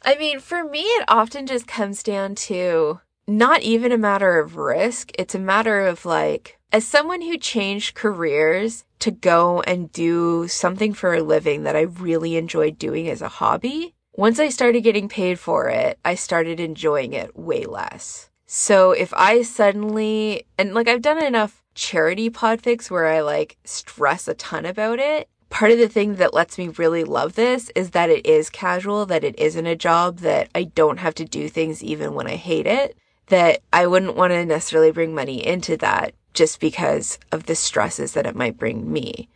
[0.01, 4.55] I mean, for me, it often just comes down to not even a matter of
[4.55, 5.11] risk.
[5.19, 10.93] It's a matter of like, as someone who changed careers to go and do something
[10.93, 15.07] for a living that I really enjoyed doing as a hobby, once I started getting
[15.07, 18.29] paid for it, I started enjoying it way less.
[18.45, 24.27] So if I suddenly, and like I've done enough charity podfics where I like stress
[24.27, 25.29] a ton about it.
[25.49, 29.05] Part of the thing that lets me really love this is that it is casual,
[29.05, 32.35] that it isn't a job, that I don't have to do things even when I
[32.35, 32.97] hate it,
[33.27, 38.11] that I wouldn't want to necessarily bring money into that just because of the stresses
[38.13, 39.29] that it might bring me.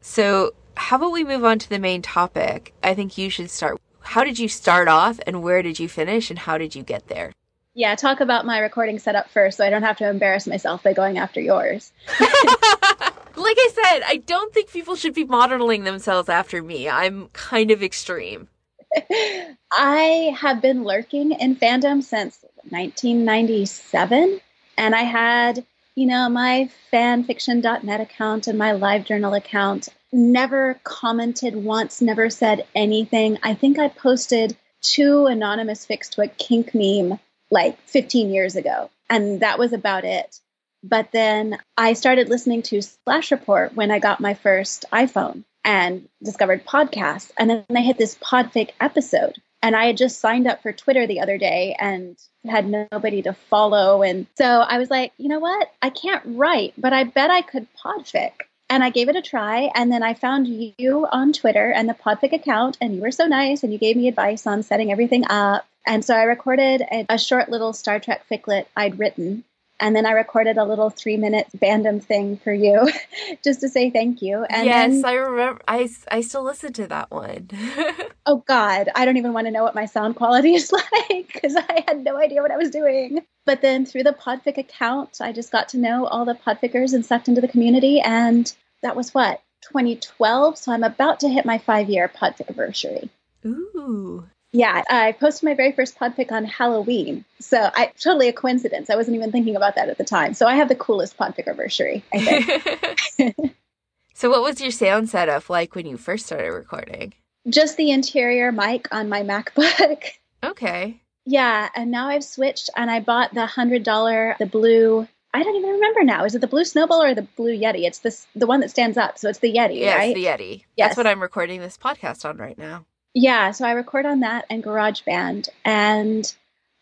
[0.00, 2.74] So how about we move on to the main topic?
[2.82, 3.80] I think you should start.
[4.00, 7.08] How did you start off and where did you finish and how did you get
[7.08, 7.32] there?
[7.74, 10.92] Yeah, talk about my recording setup first so I don't have to embarrass myself by
[10.92, 11.92] going after yours.
[12.20, 16.88] like I said, I don't think people should be modeling themselves after me.
[16.88, 18.48] I'm kind of extreme.
[19.72, 24.40] I have been lurking in fandom since 1997,
[24.78, 25.64] and I had,
[25.96, 33.38] you know, my fanfiction.net account and my LiveJournal account never commented once, never said anything.
[33.42, 37.18] I think I posted two anonymous to a kink meme
[37.50, 40.38] like 15 years ago, and that was about it.
[40.82, 46.08] But then I started listening to Slash Report when I got my first iPhone and
[46.22, 47.30] discovered podcasts.
[47.38, 49.36] And then I hit this podfic episode.
[49.62, 53.32] And I had just signed up for Twitter the other day and had nobody to
[53.32, 54.02] follow.
[54.02, 55.72] And so I was like, you know what?
[55.80, 58.32] I can't write, but I bet I could podfic
[58.68, 59.70] and I gave it a try.
[59.74, 63.26] And then I found you on Twitter and the Podfic account, and you were so
[63.26, 65.66] nice and you gave me advice on setting everything up.
[65.86, 69.44] And so I recorded a, a short little Star Trek ficlet I'd written.
[69.80, 72.88] And then I recorded a little three minute bandom thing for you
[73.44, 74.44] just to say thank you.
[74.44, 75.62] And yes, then, I remember.
[75.66, 77.50] I, I still listen to that one.
[78.26, 78.88] oh, God.
[78.94, 80.72] I don't even want to know what my sound quality is
[81.08, 83.24] like because I had no idea what I was doing.
[83.46, 87.04] But then through the Podfic account, I just got to know all the Podfickers and
[87.04, 88.00] sucked into the community.
[88.00, 88.52] And
[88.82, 90.56] that was what, 2012?
[90.56, 93.10] So I'm about to hit my five year Podfic anniversary.
[93.44, 94.28] Ooh.
[94.54, 97.24] Yeah, I posted my very first podfic on Halloween.
[97.40, 98.88] So I totally a coincidence.
[98.88, 100.32] I wasn't even thinking about that at the time.
[100.32, 103.56] So I have the coolest podfic anniversary, I think.
[104.14, 107.14] so what was your sound setup like when you first started recording?
[107.48, 110.04] Just the interior mic on my MacBook.
[110.44, 111.00] Okay.
[111.24, 115.08] Yeah, and now I've switched and I bought the hundred dollar, the blue.
[115.32, 116.26] I don't even remember now.
[116.26, 117.86] Is it the blue snowball or the blue Yeti?
[117.86, 120.14] It's this the one that stands up, so it's the Yeti, yeah, right?
[120.14, 120.64] the Yeti.
[120.76, 120.88] Yes.
[120.90, 122.84] That's what I'm recording this podcast on right now.
[123.14, 126.34] Yeah, so I record on that and GarageBand, and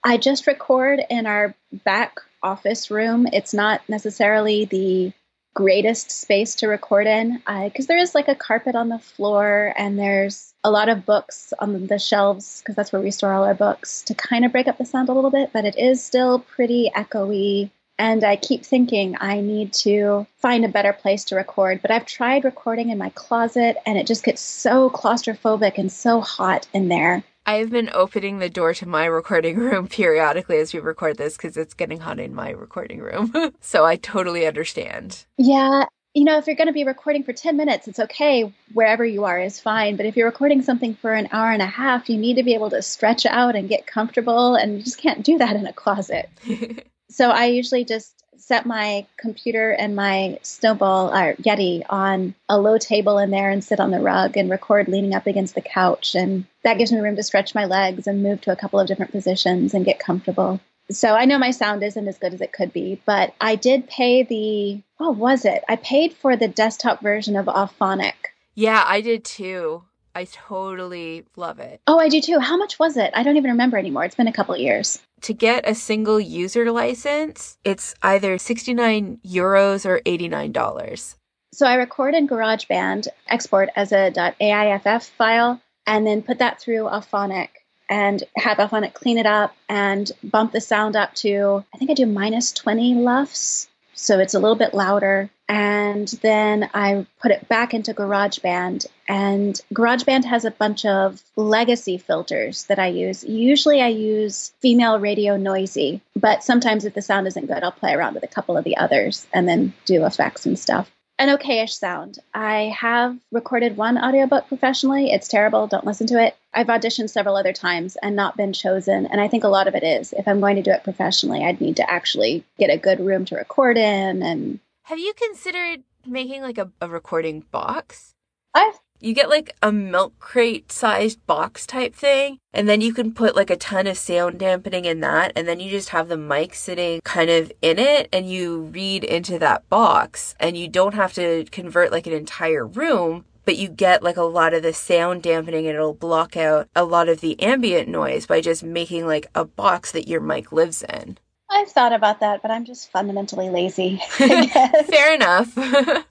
[0.03, 1.55] I just record in our
[1.85, 3.27] back office room.
[3.33, 5.13] It's not necessarily the
[5.55, 9.99] greatest space to record in because there is like a carpet on the floor and
[9.99, 13.55] there's a lot of books on the shelves because that's where we store all our
[13.55, 16.39] books to kind of break up the sound a little bit, but it is still
[16.39, 17.71] pretty echoey.
[18.03, 21.81] And I keep thinking I need to find a better place to record.
[21.81, 26.21] But I've tried recording in my closet and it just gets so claustrophobic and so
[26.21, 27.23] hot in there.
[27.47, 31.57] I've been opening the door to my recording room periodically as we record this because
[31.57, 33.33] it's getting hot in my recording room.
[33.61, 35.25] so I totally understand.
[35.39, 35.85] Yeah.
[36.13, 38.53] you know, if you're going to be recording for 10 minutes, it's okay.
[38.73, 39.95] Wherever you are is fine.
[39.95, 42.55] But if you're recording something for an hour and a half, you need to be
[42.55, 44.57] able to stretch out and get comfortable.
[44.57, 46.29] And you just can't do that in a closet.
[47.13, 52.77] so I usually just set my computer and my Snowball or Yeti on a low
[52.77, 56.15] table in there and sit on the rug and record leaning up against the couch.
[56.15, 58.89] And that gives me room to stretch my legs and move to a couple of
[58.89, 60.61] different positions and get comfortable.
[60.91, 63.89] So I know my sound isn't as good as it could be, but I did
[63.89, 65.63] pay the, what was it?
[65.69, 68.15] I paid for the desktop version of Auphonic.
[68.55, 69.85] Yeah, I did too.
[70.15, 71.81] I totally love it.
[71.87, 72.39] Oh, I do too.
[72.39, 73.11] How much was it?
[73.15, 74.05] I don't even remember anymore.
[74.05, 75.01] It's been a couple years.
[75.23, 81.15] To get a single user license, it's either 69 euros or $89.
[81.55, 86.85] So I record in GarageBand, export as a .aiff file, and then put that through
[86.85, 87.49] Auphonic
[87.89, 91.95] and have Auphonic clean it up and bump the sound up to, I think I
[91.95, 93.69] do minus 20 LUFS.
[93.95, 98.87] So it's a little bit louder and then I put it back into GarageBand.
[99.07, 103.23] And GarageBand has a bunch of legacy filters that I use.
[103.23, 107.93] Usually I use female radio noisy, but sometimes if the sound isn't good, I'll play
[107.93, 110.91] around with a couple of the others and then do effects and stuff.
[111.19, 112.19] An okayish sound.
[112.33, 115.13] I have recorded one audiobook professionally.
[115.13, 115.67] It's terrible.
[115.67, 116.35] Don't listen to it.
[116.55, 119.05] I've auditioned several other times and not been chosen.
[119.05, 121.45] And I think a lot of it is if I'm going to do it professionally,
[121.45, 125.85] I'd need to actually get a good room to record in and have you considered
[126.07, 128.15] making like a, a recording box?
[128.55, 133.13] I've you get like a milk crate sized box type thing, and then you can
[133.13, 136.17] put like a ton of sound dampening in that, and then you just have the
[136.17, 140.95] mic sitting kind of in it, and you read into that box, and you don't
[140.95, 143.25] have to convert like an entire room.
[143.45, 146.85] But you get like a lot of the sound dampening and it'll block out a
[146.85, 150.85] lot of the ambient noise by just making like a box that your mic lives
[150.85, 151.19] in.
[151.53, 154.01] I've thought about that, but I'm just fundamentally lazy.
[154.09, 155.55] Fair enough.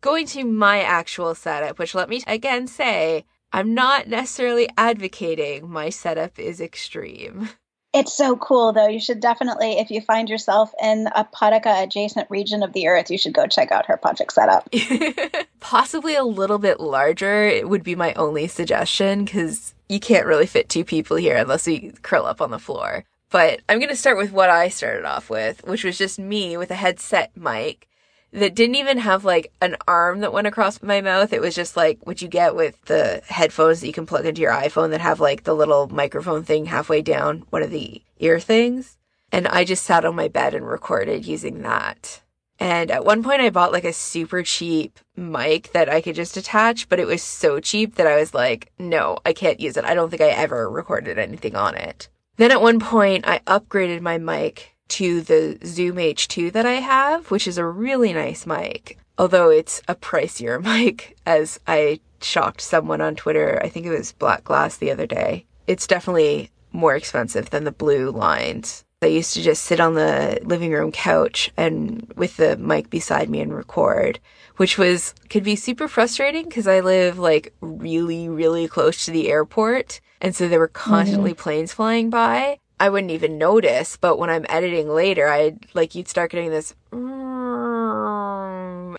[0.00, 5.90] Going to my actual setup, which let me again say, I'm not necessarily advocating my
[5.90, 7.50] setup is extreme.
[7.94, 8.88] It's so cool, though.
[8.88, 13.10] You should definitely, if you find yourself in a paraka adjacent region of the earth,
[13.10, 14.68] you should go check out her project setup.
[15.60, 20.46] Possibly a little bit larger it would be my only suggestion because you can't really
[20.46, 23.04] fit two people here unless we curl up on the floor.
[23.30, 26.56] But I'm going to start with what I started off with, which was just me
[26.56, 27.88] with a headset mic
[28.32, 31.32] that didn't even have like an arm that went across my mouth.
[31.32, 34.40] It was just like what you get with the headphones that you can plug into
[34.40, 38.40] your iPhone that have like the little microphone thing halfway down one of the ear
[38.40, 38.96] things.
[39.30, 42.22] And I just sat on my bed and recorded using that.
[42.58, 46.36] And at one point I bought like a super cheap mic that I could just
[46.36, 49.84] attach, but it was so cheap that I was like, no, I can't use it.
[49.84, 52.08] I don't think I ever recorded anything on it.
[52.38, 57.30] Then at one point, I upgraded my mic to the Zoom H2 that I have,
[57.32, 63.00] which is a really nice mic, although it's a pricier mic, as I shocked someone
[63.00, 63.60] on Twitter.
[63.62, 65.46] I think it was Black Glass the other day.
[65.66, 68.84] It's definitely more expensive than the blue lines.
[69.02, 73.28] I used to just sit on the living room couch and with the mic beside
[73.28, 74.20] me and record,
[74.56, 79.28] which was could be super frustrating because I live like really, really close to the
[79.28, 80.00] airport.
[80.20, 81.42] And so there were constantly mm-hmm.
[81.42, 82.58] planes flying by.
[82.80, 86.74] I wouldn't even notice, but when I'm editing later, I like you'd start getting this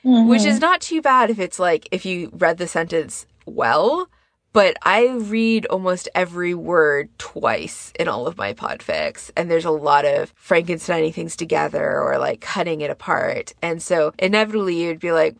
[0.03, 0.28] mm-hmm.
[0.28, 4.09] which is not too bad if it's like if you read the sentence well,
[4.51, 9.72] but I read almost every word twice in all of my podfics, and there's a
[9.72, 15.13] lot of Frankensteining things together or like cutting it apart, and so inevitably you'd be
[15.13, 15.38] like,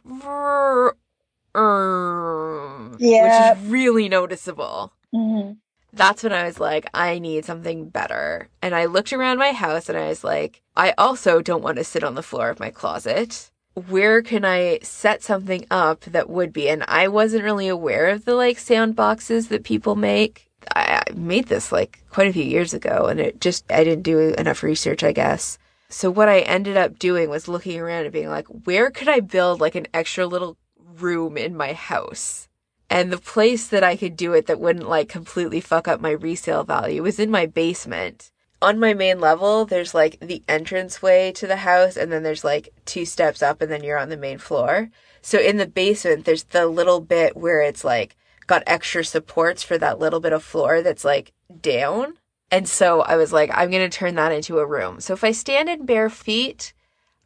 [3.00, 4.94] yeah, which is really noticeable.
[5.14, 5.54] Mm-hmm
[5.94, 8.50] that's when I was like, I need something better.
[8.62, 11.84] And I looked around my house and I was like, I also don't want to
[11.84, 13.52] sit on the floor of my closet.
[13.74, 16.70] Where can I set something up that would be?
[16.70, 20.50] And I wasn't really aware of the like sound boxes that people make.
[20.76, 24.20] I made this like quite a few years ago and it just, I didn't do
[24.20, 25.58] enough research, I guess.
[25.88, 29.22] So what I ended up doing was looking around and being like, where could I
[29.22, 32.49] build like an extra little room in my house?
[32.90, 36.12] And the place that I could do it that wouldn't like completely fuck up my
[36.12, 38.32] resale value was in my basement.
[38.62, 42.70] On my main level, there's like the entranceway to the house, and then there's like
[42.86, 44.90] two steps up, and then you're on the main floor.
[45.22, 48.16] So in the basement, there's the little bit where it's like
[48.48, 51.32] got extra supports for that little bit of floor that's like
[51.62, 52.18] down.
[52.52, 55.00] And so I was like, I'm going to turn that into a room.
[55.00, 56.74] So if I stand in bare feet,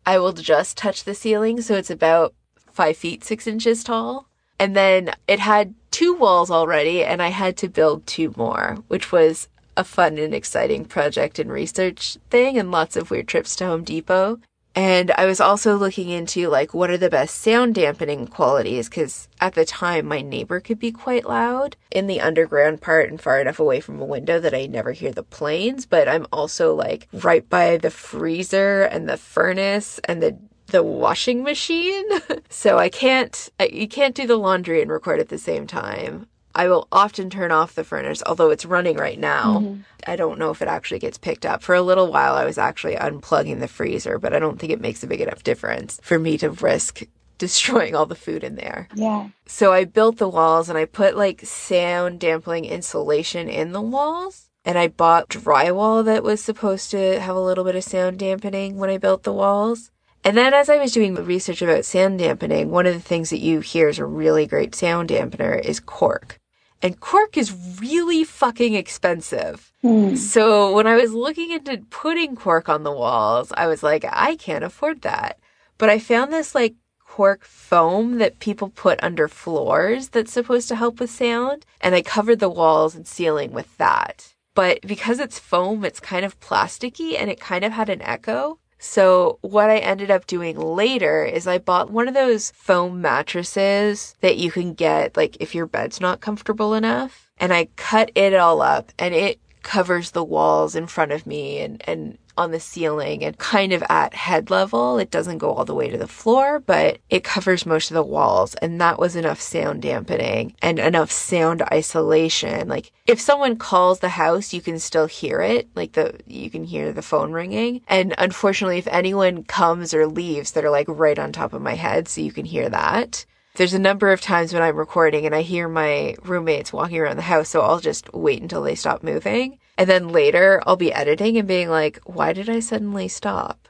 [0.05, 1.61] I will just touch the ceiling.
[1.61, 2.35] So it's about
[2.71, 4.27] five feet, six inches tall.
[4.59, 9.11] And then it had two walls already, and I had to build two more, which
[9.11, 13.65] was a fun and exciting project and research thing, and lots of weird trips to
[13.65, 14.39] Home Depot.
[14.75, 19.27] And I was also looking into like what are the best sound dampening qualities because
[19.39, 23.39] at the time my neighbor could be quite loud in the underground part and far
[23.39, 27.07] enough away from a window that I never hear the planes, but I'm also like
[27.13, 30.37] right by the freezer and the furnace and the
[30.67, 32.05] the washing machine.
[32.49, 36.27] so I can't I, you can't do the laundry and record at the same time.
[36.55, 39.59] I will often turn off the furnace, although it's running right now.
[39.59, 39.81] Mm-hmm.
[40.05, 41.63] I don't know if it actually gets picked up.
[41.63, 44.81] For a little while, I was actually unplugging the freezer, but I don't think it
[44.81, 47.01] makes a big enough difference for me to risk
[47.39, 48.87] destroying all the food in there.
[48.93, 49.29] Yeah.
[49.47, 54.49] So I built the walls and I put like sound dampening insulation in the walls.
[54.65, 58.77] And I bought drywall that was supposed to have a little bit of sound dampening
[58.77, 59.91] when I built the walls.
[60.23, 63.41] And then as I was doing research about sound dampening, one of the things that
[63.41, 66.39] you hear is a really great sound dampener is cork.
[66.81, 69.71] And cork is really fucking expensive.
[69.83, 70.17] Mm.
[70.17, 74.35] So when I was looking into putting cork on the walls, I was like, I
[74.35, 75.39] can't afford that.
[75.77, 80.75] But I found this like cork foam that people put under floors that's supposed to
[80.75, 81.65] help with sound.
[81.79, 84.33] And I covered the walls and ceiling with that.
[84.55, 88.59] But because it's foam, it's kind of plasticky and it kind of had an echo.
[88.83, 94.13] So what I ended up doing later is I bought one of those foam mattresses
[94.19, 98.33] that you can get like if your bed's not comfortable enough and I cut it
[98.33, 102.59] all up and it covers the walls in front of me and, and on the
[102.59, 104.97] ceiling and kind of at head level.
[104.97, 108.03] It doesn't go all the way to the floor, but it covers most of the
[108.03, 108.55] walls.
[108.55, 112.67] And that was enough sound dampening and enough sound isolation.
[112.67, 115.67] Like if someone calls the house, you can still hear it.
[115.75, 117.81] Like the, you can hear the phone ringing.
[117.87, 122.07] And unfortunately, if anyone comes or leaves, they're like right on top of my head.
[122.07, 123.25] So you can hear that
[123.55, 127.17] there's a number of times when I'm recording and I hear my roommates walking around
[127.17, 129.59] the house, so I'll just wait until they stop moving.
[129.77, 133.67] And then later I'll be editing and being like, why did I suddenly stop?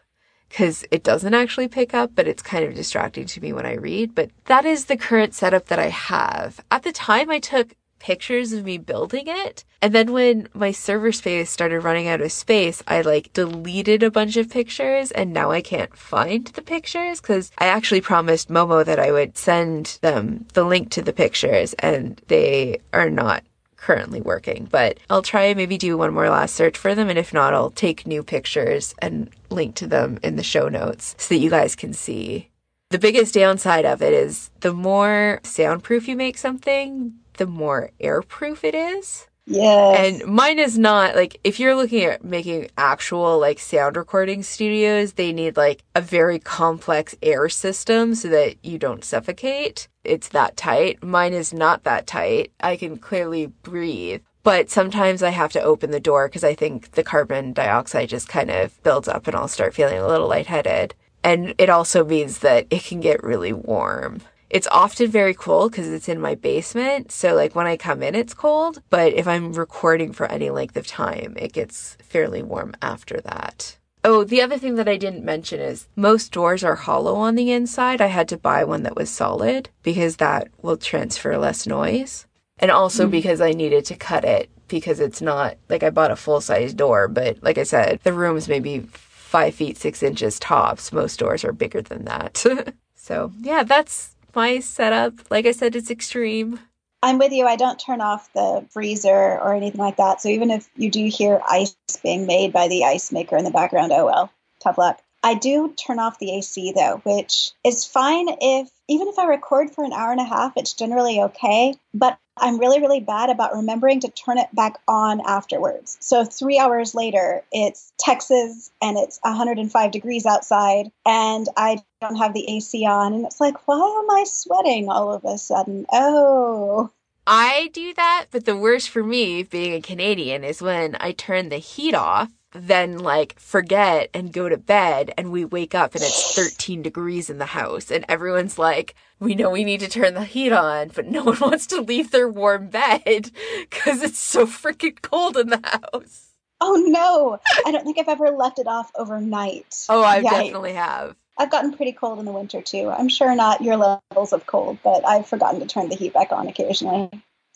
[0.49, 3.73] Because it doesn't actually pick up, but it's kind of distracting to me when I
[3.75, 4.13] read.
[4.13, 6.59] But that is the current setup that I have.
[6.69, 9.63] At the time, I took pictures of me building it.
[9.81, 14.11] And then when my server space started running out of space, I like deleted a
[14.11, 18.83] bunch of pictures and now I can't find the pictures because I actually promised Momo
[18.83, 23.43] that I would send them the link to the pictures and they are not
[23.83, 27.09] currently working, but I'll try and maybe do one more last search for them.
[27.09, 31.15] And if not, I'll take new pictures and link to them in the show notes
[31.17, 32.49] so that you guys can see.
[32.91, 38.63] The biggest downside of it is the more soundproof you make something, the more airproof
[38.63, 39.27] it is.
[39.45, 39.91] Yeah.
[39.97, 45.13] And mine is not like if you're looking at making actual like sound recording studios,
[45.13, 49.89] they need like a very complex air system so that you don't suffocate.
[50.03, 51.03] It's that tight.
[51.03, 52.51] Mine is not that tight.
[52.61, 54.21] I can clearly breathe.
[54.43, 58.27] But sometimes I have to open the door because I think the carbon dioxide just
[58.27, 60.95] kind of builds up and I'll start feeling a little lightheaded.
[61.23, 64.21] And it also means that it can get really warm.
[64.53, 67.11] It's often very cold because it's in my basement.
[67.11, 68.83] So, like, when I come in, it's cold.
[68.91, 73.79] But if I'm recording for any length of time, it gets fairly warm after that.
[74.03, 77.51] Oh, the other thing that I didn't mention is most doors are hollow on the
[77.51, 77.99] inside.
[77.99, 82.27] I had to buy one that was solid because that will transfer less noise.
[82.59, 83.11] And also mm.
[83.11, 86.75] because I needed to cut it because it's not like I bought a full size
[86.75, 90.93] door, but like I said, the room's maybe five feet, six inches tops.
[90.93, 92.45] Most doors are bigger than that.
[92.95, 95.29] so, yeah, that's my setup.
[95.29, 96.59] Like I said, it's extreme.
[97.03, 97.45] I'm with you.
[97.45, 100.21] I don't turn off the freezer or anything like that.
[100.21, 103.51] So even if you do hear ice being made by the ice maker in the
[103.51, 104.31] background, oh well,
[104.61, 105.02] tough luck.
[105.23, 109.71] I do turn off the AC though, which is fine if even if I record
[109.71, 111.75] for an hour and a half, it's generally okay.
[111.93, 115.97] But I'm really, really bad about remembering to turn it back on afterwards.
[116.01, 122.33] So three hours later, it's Texas and it's 105 degrees outside, and I don't have
[122.33, 123.13] the AC on.
[123.13, 125.85] And it's like, why am I sweating all of a sudden?
[125.91, 126.91] Oh.
[127.25, 131.49] I do that, but the worst for me, being a Canadian, is when I turn
[131.49, 136.03] the heat off then like forget and go to bed and we wake up and
[136.03, 140.13] it's 13 degrees in the house and everyone's like we know we need to turn
[140.13, 143.31] the heat on but no one wants to leave their warm bed
[143.71, 146.29] cuz it's so freaking cold in the house.
[146.61, 147.39] Oh no.
[147.65, 149.85] I don't think i've ever left it off overnight.
[149.89, 152.89] Oh i definitely have I've gotten pretty cold in the winter too.
[152.89, 156.31] I'm sure not your levels of cold, but I've forgotten to turn the heat back
[156.31, 157.09] on occasionally.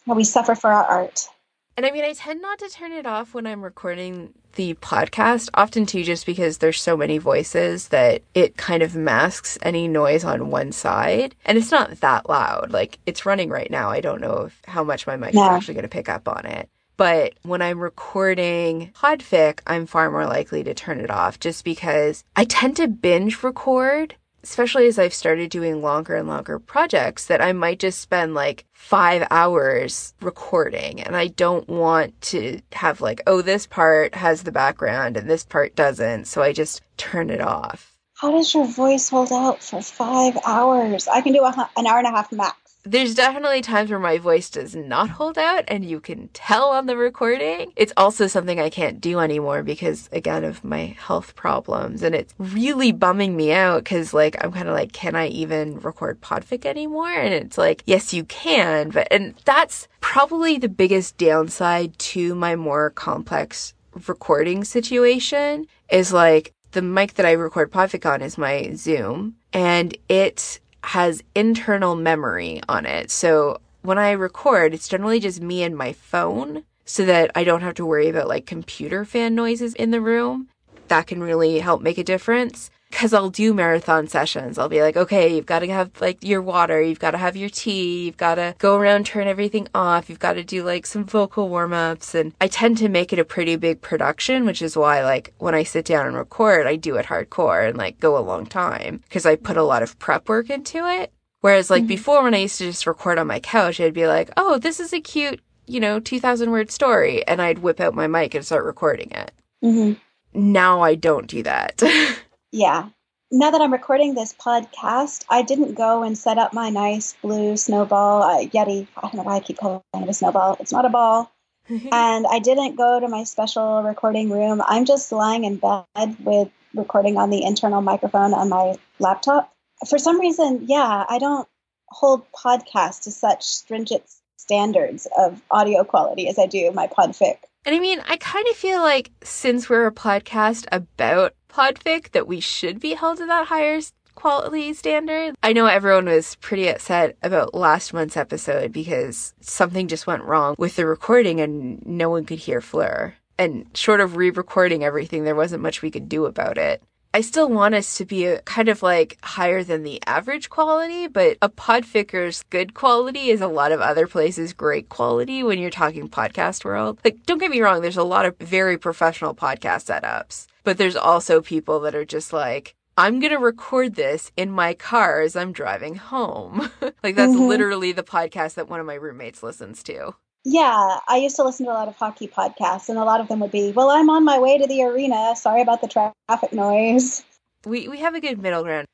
[0.06, 1.28] We suffer for our art.
[1.76, 5.50] And I mean, I tend not to turn it off when I'm recording the podcast,
[5.54, 10.24] often too, just because there's so many voices that it kind of masks any noise
[10.24, 11.36] on one side.
[11.46, 12.72] And it's not that loud.
[12.72, 13.92] Like, it's running right now.
[13.92, 16.48] I don't know if, how much my mic is actually going to pick up on
[16.48, 16.68] it.
[16.98, 22.24] But when I'm recording podfic, I'm far more likely to turn it off just because
[22.36, 27.42] I tend to binge record especially as I've started doing longer and longer projects, that
[27.42, 31.02] I might just spend like five hours recording.
[31.02, 35.44] And I don't want to have like, oh, this part has the background and this
[35.44, 36.26] part doesn't.
[36.26, 37.98] So I just turn it off.
[38.14, 41.08] How does your voice hold out for five hours?
[41.08, 42.58] I can do a, an hour and a half max
[42.92, 46.86] there's definitely times where my voice does not hold out and you can tell on
[46.86, 47.72] the recording.
[47.76, 52.34] It's also something I can't do anymore because again of my health problems and it's
[52.40, 56.66] really bumming me out cuz like I'm kind of like can I even record podfic
[56.66, 57.12] anymore?
[57.12, 62.56] And it's like yes you can, but and that's probably the biggest downside to my
[62.56, 63.74] more complex
[64.08, 69.98] recording situation is like the mic that I record podfic on is my Zoom and
[70.10, 73.12] it has internal memory on it.
[73.12, 77.62] So when I record, it's generally just me and my phone so that I don't
[77.62, 80.48] have to worry about like computer fan noises in the room.
[80.88, 82.70] That can really help make a difference.
[82.90, 84.58] Cause I'll do marathon sessions.
[84.58, 86.82] I'll be like, okay, you've got to have like your water.
[86.82, 88.06] You've got to have your tea.
[88.06, 90.10] You've got to go around, turn everything off.
[90.10, 92.16] You've got to do like some vocal warm ups.
[92.16, 95.54] And I tend to make it a pretty big production, which is why like when
[95.54, 99.02] I sit down and record, I do it hardcore and like go a long time
[99.04, 101.12] because I put a lot of prep work into it.
[101.42, 101.88] Whereas like mm-hmm.
[101.88, 104.80] before when I used to just record on my couch, I'd be like, oh, this
[104.80, 107.26] is a cute, you know, 2000 word story.
[107.28, 109.32] And I'd whip out my mic and start recording it.
[109.64, 109.94] Mm-hmm.
[110.34, 111.82] Now I don't do that.
[112.52, 112.90] Yeah.
[113.30, 117.58] Now that I'm recording this podcast, I didn't go and set up my nice blue
[117.58, 118.88] snowball uh, Yeti.
[118.96, 120.56] I don't know why I keep calling it a snowball.
[120.60, 121.32] It's not a ball.
[121.70, 124.62] and I didn't go to my special recording room.
[124.66, 129.52] I'm just lying in bed with recording on the internal microphone on my laptop.
[129.90, 131.48] For some reason, yeah, I don't
[131.90, 134.04] hold podcasts to such stringent
[134.38, 137.40] standards of audio quality as I do my podfic.
[137.68, 142.26] And I mean, I kind of feel like since we're a podcast about podfic that
[142.26, 143.82] we should be held to that higher
[144.16, 145.36] quality standard.
[145.44, 150.56] I know everyone was pretty upset about last month's episode because something just went wrong
[150.58, 153.16] with the recording and no one could hear Fleur.
[153.38, 156.82] And short of re recording everything, there wasn't much we could do about it.
[157.14, 161.08] I still want us to be a, kind of like higher than the average quality,
[161.08, 165.70] but a podficker's good quality is a lot of other places great quality when you're
[165.70, 167.00] talking podcast world.
[167.04, 170.98] Like, don't get me wrong, there's a lot of very professional podcast setups but there's
[170.98, 175.34] also people that are just like, I'm going to record this in my car as
[175.34, 176.70] I'm driving home.
[177.02, 177.48] like that's mm-hmm.
[177.48, 180.16] literally the podcast that one of my roommates listens to.
[180.44, 183.28] Yeah, I used to listen to a lot of hockey podcasts, and a lot of
[183.28, 185.36] them would be, "Well, I'm on my way to the arena.
[185.36, 187.24] Sorry about the traffic noise."
[187.66, 188.88] We we have a good middle ground.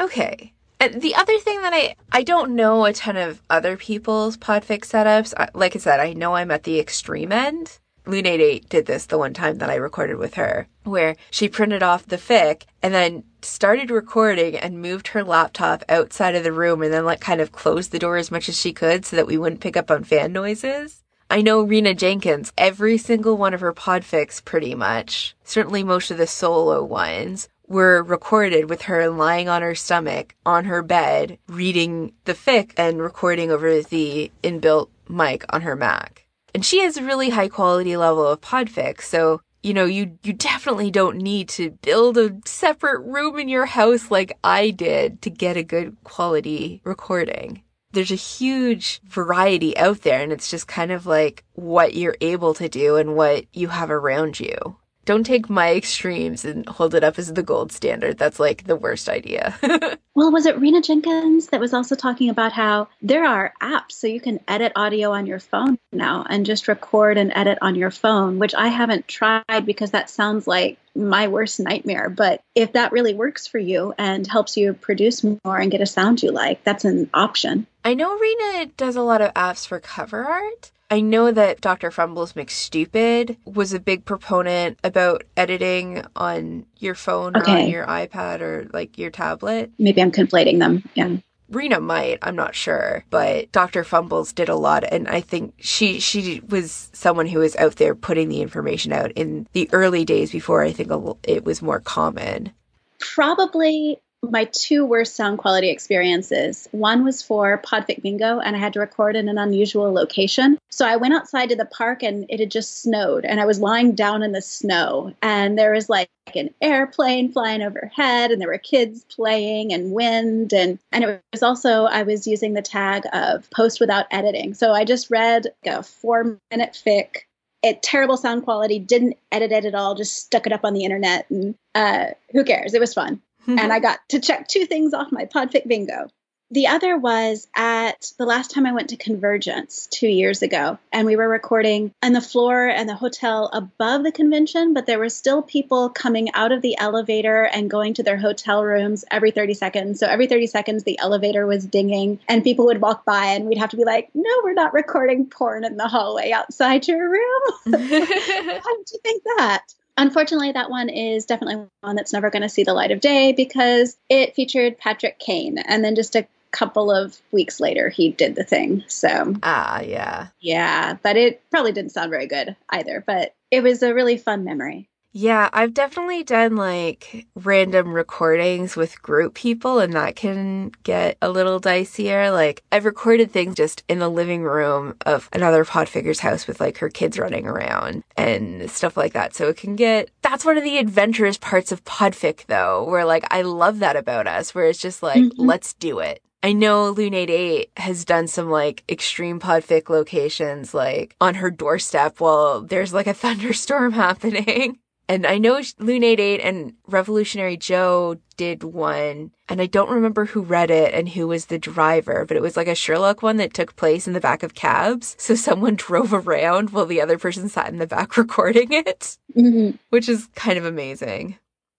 [0.00, 0.52] Okay.
[0.78, 4.80] And the other thing that I I don't know a ton of other people's podfic
[4.80, 5.32] setups.
[5.54, 7.78] Like I said, I know I'm at the extreme end.
[8.06, 12.06] Lunate did this the one time that I recorded with her, where she printed off
[12.06, 16.92] the fic and then started recording and moved her laptop outside of the room and
[16.92, 19.36] then like kind of closed the door as much as she could so that we
[19.36, 21.02] wouldn't pick up on fan noises.
[21.28, 26.18] I know Reena Jenkins, every single one of her podfics pretty much, certainly most of
[26.18, 32.12] the solo ones, were recorded with her lying on her stomach on her bed, reading
[32.26, 36.25] the fic and recording over the inbuilt mic on her Mac.
[36.54, 40.32] And she has a really high quality level of podfic, so you know, you you
[40.32, 45.30] definitely don't need to build a separate room in your house like I did to
[45.30, 47.62] get a good quality recording.
[47.90, 52.54] There's a huge variety out there and it's just kind of like what you're able
[52.54, 54.76] to do and what you have around you
[55.06, 58.18] don't take my extremes and hold it up as the gold standard.
[58.18, 59.56] That's like the worst idea.
[60.14, 64.08] well, was it Reena Jenkins that was also talking about how there are apps so
[64.08, 67.92] you can edit audio on your phone now and just record and edit on your
[67.92, 72.10] phone, which I haven't tried because that sounds like my worst nightmare.
[72.10, 75.86] But if that really works for you and helps you produce more and get a
[75.86, 77.68] sound you like, that's an option.
[77.84, 80.72] I know Reena does a lot of apps for cover art.
[80.90, 81.90] I know that Dr.
[81.90, 87.52] Fumbles McStupid was a big proponent about editing on your phone okay.
[87.52, 89.72] or on your iPad or like your tablet.
[89.78, 90.88] Maybe I'm conflating them.
[90.94, 91.16] Yeah.
[91.50, 93.84] Reena might, I'm not sure, but Dr.
[93.84, 97.94] Fumbles did a lot and I think she she was someone who was out there
[97.94, 100.90] putting the information out in the early days before I think
[101.24, 102.52] it was more common.
[102.98, 104.00] Probably
[104.30, 106.68] my two worst sound quality experiences.
[106.72, 110.58] One was for Podfic Bingo, and I had to record in an unusual location.
[110.70, 113.60] So I went outside to the park, and it had just snowed, and I was
[113.60, 118.48] lying down in the snow, and there was like an airplane flying overhead, and there
[118.48, 123.04] were kids playing, and wind, and and it was also I was using the tag
[123.12, 124.54] of post without editing.
[124.54, 127.24] So I just read a four minute fic
[127.62, 130.84] It terrible sound quality, didn't edit it at all, just stuck it up on the
[130.84, 131.28] internet.
[131.30, 132.74] And uh, who cares?
[132.74, 133.22] It was fun.
[133.46, 136.08] And I got to check two things off my Podfic bingo.
[136.52, 141.04] The other was at the last time I went to Convergence two years ago, and
[141.04, 145.08] we were recording on the floor and the hotel above the convention, but there were
[145.08, 149.54] still people coming out of the elevator and going to their hotel rooms every 30
[149.54, 149.98] seconds.
[149.98, 153.58] So every 30 seconds, the elevator was dinging, and people would walk by, and we'd
[153.58, 157.42] have to be like, No, we're not recording porn in the hallway outside your room.
[157.64, 159.64] How did you think that?
[159.96, 163.32] Unfortunately, that one is definitely one that's never going to see the light of day
[163.32, 165.58] because it featured Patrick Kane.
[165.58, 168.84] And then just a couple of weeks later, he did the thing.
[168.88, 170.28] So, ah, yeah.
[170.40, 173.02] Yeah, but it probably didn't sound very good either.
[173.06, 174.88] But it was a really fun memory.
[175.18, 181.30] Yeah, I've definitely done like random recordings with group people, and that can get a
[181.30, 182.30] little dicier.
[182.30, 186.76] Like, I've recorded things just in the living room of another Podficker's house with like
[186.76, 189.34] her kids running around and stuff like that.
[189.34, 193.24] So it can get, that's one of the adventurous parts of Podfic, though, where like
[193.30, 195.46] I love that about us, where it's just like, mm-hmm.
[195.46, 196.20] let's do it.
[196.42, 202.20] I know Lunate 8 has done some like extreme podfic locations like on her doorstep
[202.20, 204.76] while there's like a thunderstorm happening.
[205.08, 210.42] And I know Lunate 8 and Revolutionary Joe did one, and I don't remember who
[210.42, 213.54] read it and who was the driver, but it was like a Sherlock one that
[213.54, 215.14] took place in the back of cabs.
[215.18, 219.76] So someone drove around while the other person sat in the back recording it, mm-hmm.
[219.90, 221.38] which is kind of amazing.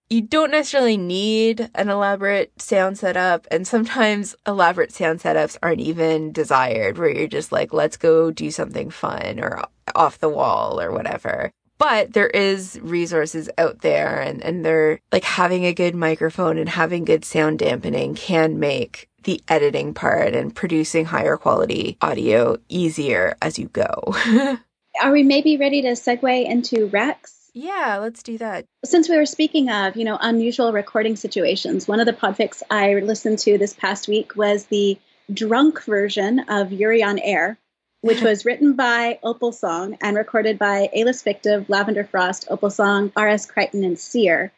[0.09, 6.31] You don't necessarily need an elaborate sound setup, and sometimes elaborate sound setups aren't even
[6.31, 9.65] desired, where you're just like, let's go do something fun or
[9.95, 15.23] off the wall or whatever but there is resources out there and, and they're like
[15.23, 20.55] having a good microphone and having good sound dampening can make the editing part and
[20.55, 24.15] producing higher quality audio easier as you go.
[25.01, 27.33] Are we maybe ready to segue into recs?
[27.53, 28.65] Yeah, let's do that.
[28.85, 32.93] Since we were speaking of, you know, unusual recording situations, one of the podfics I
[32.95, 34.97] listened to this past week was the
[35.33, 37.57] drunk version of Yuri on Air,
[38.01, 43.11] which was written by Opal Song and recorded by Alis Fictive, Lavender Frost, Opal Song,
[43.15, 43.45] R.S.
[43.45, 44.51] Crichton, and Seer.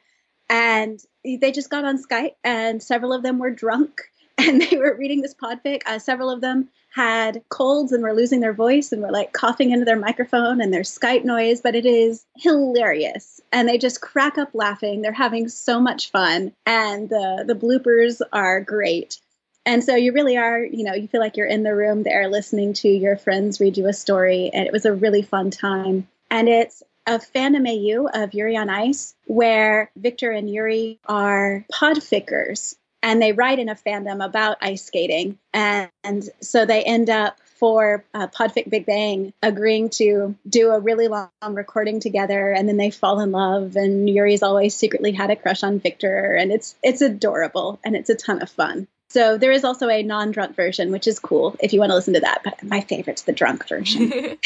[0.49, 4.01] And they just got on Skype, and several of them were drunk,
[4.37, 5.81] and they were reading this podfic.
[5.85, 9.71] Uh, several of them had colds and were losing their voice and were like coughing
[9.71, 13.39] into their microphone and their Skype noise, but it is hilarious.
[13.51, 15.01] And they just crack up laughing.
[15.01, 19.19] They're having so much fun, and the the bloopers are great.
[19.65, 22.27] And so you really are, you know, you feel like you're in the room there
[22.27, 24.49] listening to your friends read you a story.
[24.53, 26.07] And it was a really fun time.
[26.31, 32.75] And it's a fandom AU of Yuri on Ice, where Victor and Yuri are podfickers
[33.01, 35.37] and they write in a fandom about ice skating.
[35.53, 40.79] And, and so they end up for uh, Podfic Big Bang agreeing to do a
[40.79, 43.75] really long recording together, and then they fall in love.
[43.75, 48.09] And Yuri's always secretly had a crush on Victor, and it's it's adorable and it's
[48.09, 48.87] a ton of fun.
[49.09, 52.13] So there is also a non-drunk version, which is cool if you want to listen
[52.13, 52.41] to that.
[52.43, 54.11] But my favorite's the drunk version.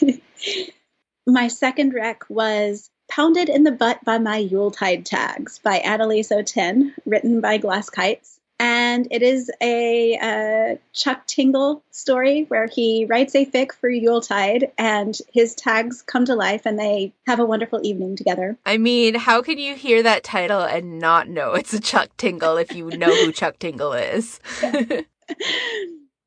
[1.26, 6.94] my second rec was Pounded in the Butt by My Yuletide Tags by Annalise 10,
[7.04, 13.34] written by Glass Kites and it is a, a, Chuck Tingle story where he writes
[13.34, 17.80] a fic for Yuletide, and his tags come to life, and they have a wonderful
[17.84, 18.56] evening together.
[18.64, 22.56] I mean, how can you hear that title and not know it's a Chuck Tingle
[22.56, 24.40] if you know who Chuck Tingle is?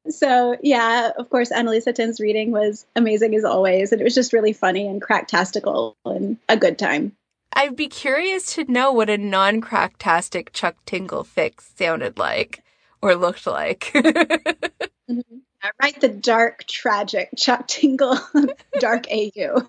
[0.10, 4.34] so yeah, of course, Annalise 10's reading was amazing as always, and it was just
[4.34, 7.16] really funny and cracktastical and a good time.
[7.58, 12.64] I'd be curious to know what a non cracktastic Chuck Tingle fics sounded like
[13.02, 13.92] or looked like.
[13.96, 15.38] mm-hmm.
[15.64, 18.20] I write the dark, tragic Chuck Tingle,
[18.80, 19.68] dark AU.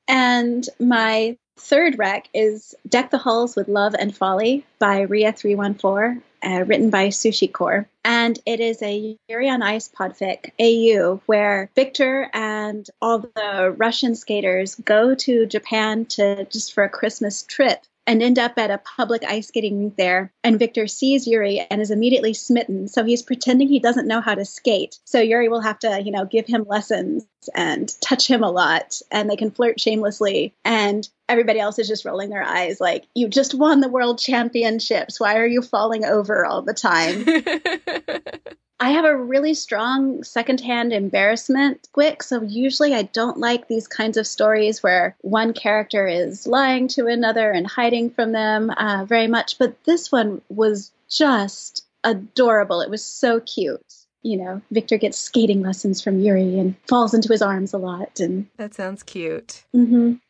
[0.07, 6.63] and my third rec is Deck the Halls with Love and Folly by Rhea314 uh,
[6.65, 7.87] written by Sushi Core.
[8.03, 14.15] And it is a Yuri on Ice podfic AU where Victor and all the Russian
[14.15, 18.77] skaters go to Japan to just for a Christmas trip and end up at a
[18.77, 20.31] public ice skating rink there.
[20.43, 22.87] And Victor sees Yuri and is immediately smitten.
[22.87, 24.99] So he's pretending he doesn't know how to skate.
[25.05, 27.25] So Yuri will have to, you know, give him lessons
[27.55, 29.01] and touch him a lot.
[29.11, 30.53] And they can flirt shamelessly.
[30.65, 35.19] And everybody else is just rolling their eyes like, you just won the world championships.
[35.19, 37.25] Why are you falling over all the time?
[38.79, 44.17] I have a really strong secondhand embarrassment quick, so usually I don't like these kinds
[44.17, 49.27] of stories where one character is lying to another and hiding from them uh, very
[49.27, 49.57] much.
[49.57, 52.81] But this one was just adorable.
[52.81, 53.81] It was so cute.
[54.25, 58.21] you know, Victor gets skating lessons from Yuri and falls into his arms a lot.
[58.21, 59.65] And That sounds cute.
[59.75, 60.21] Mhm.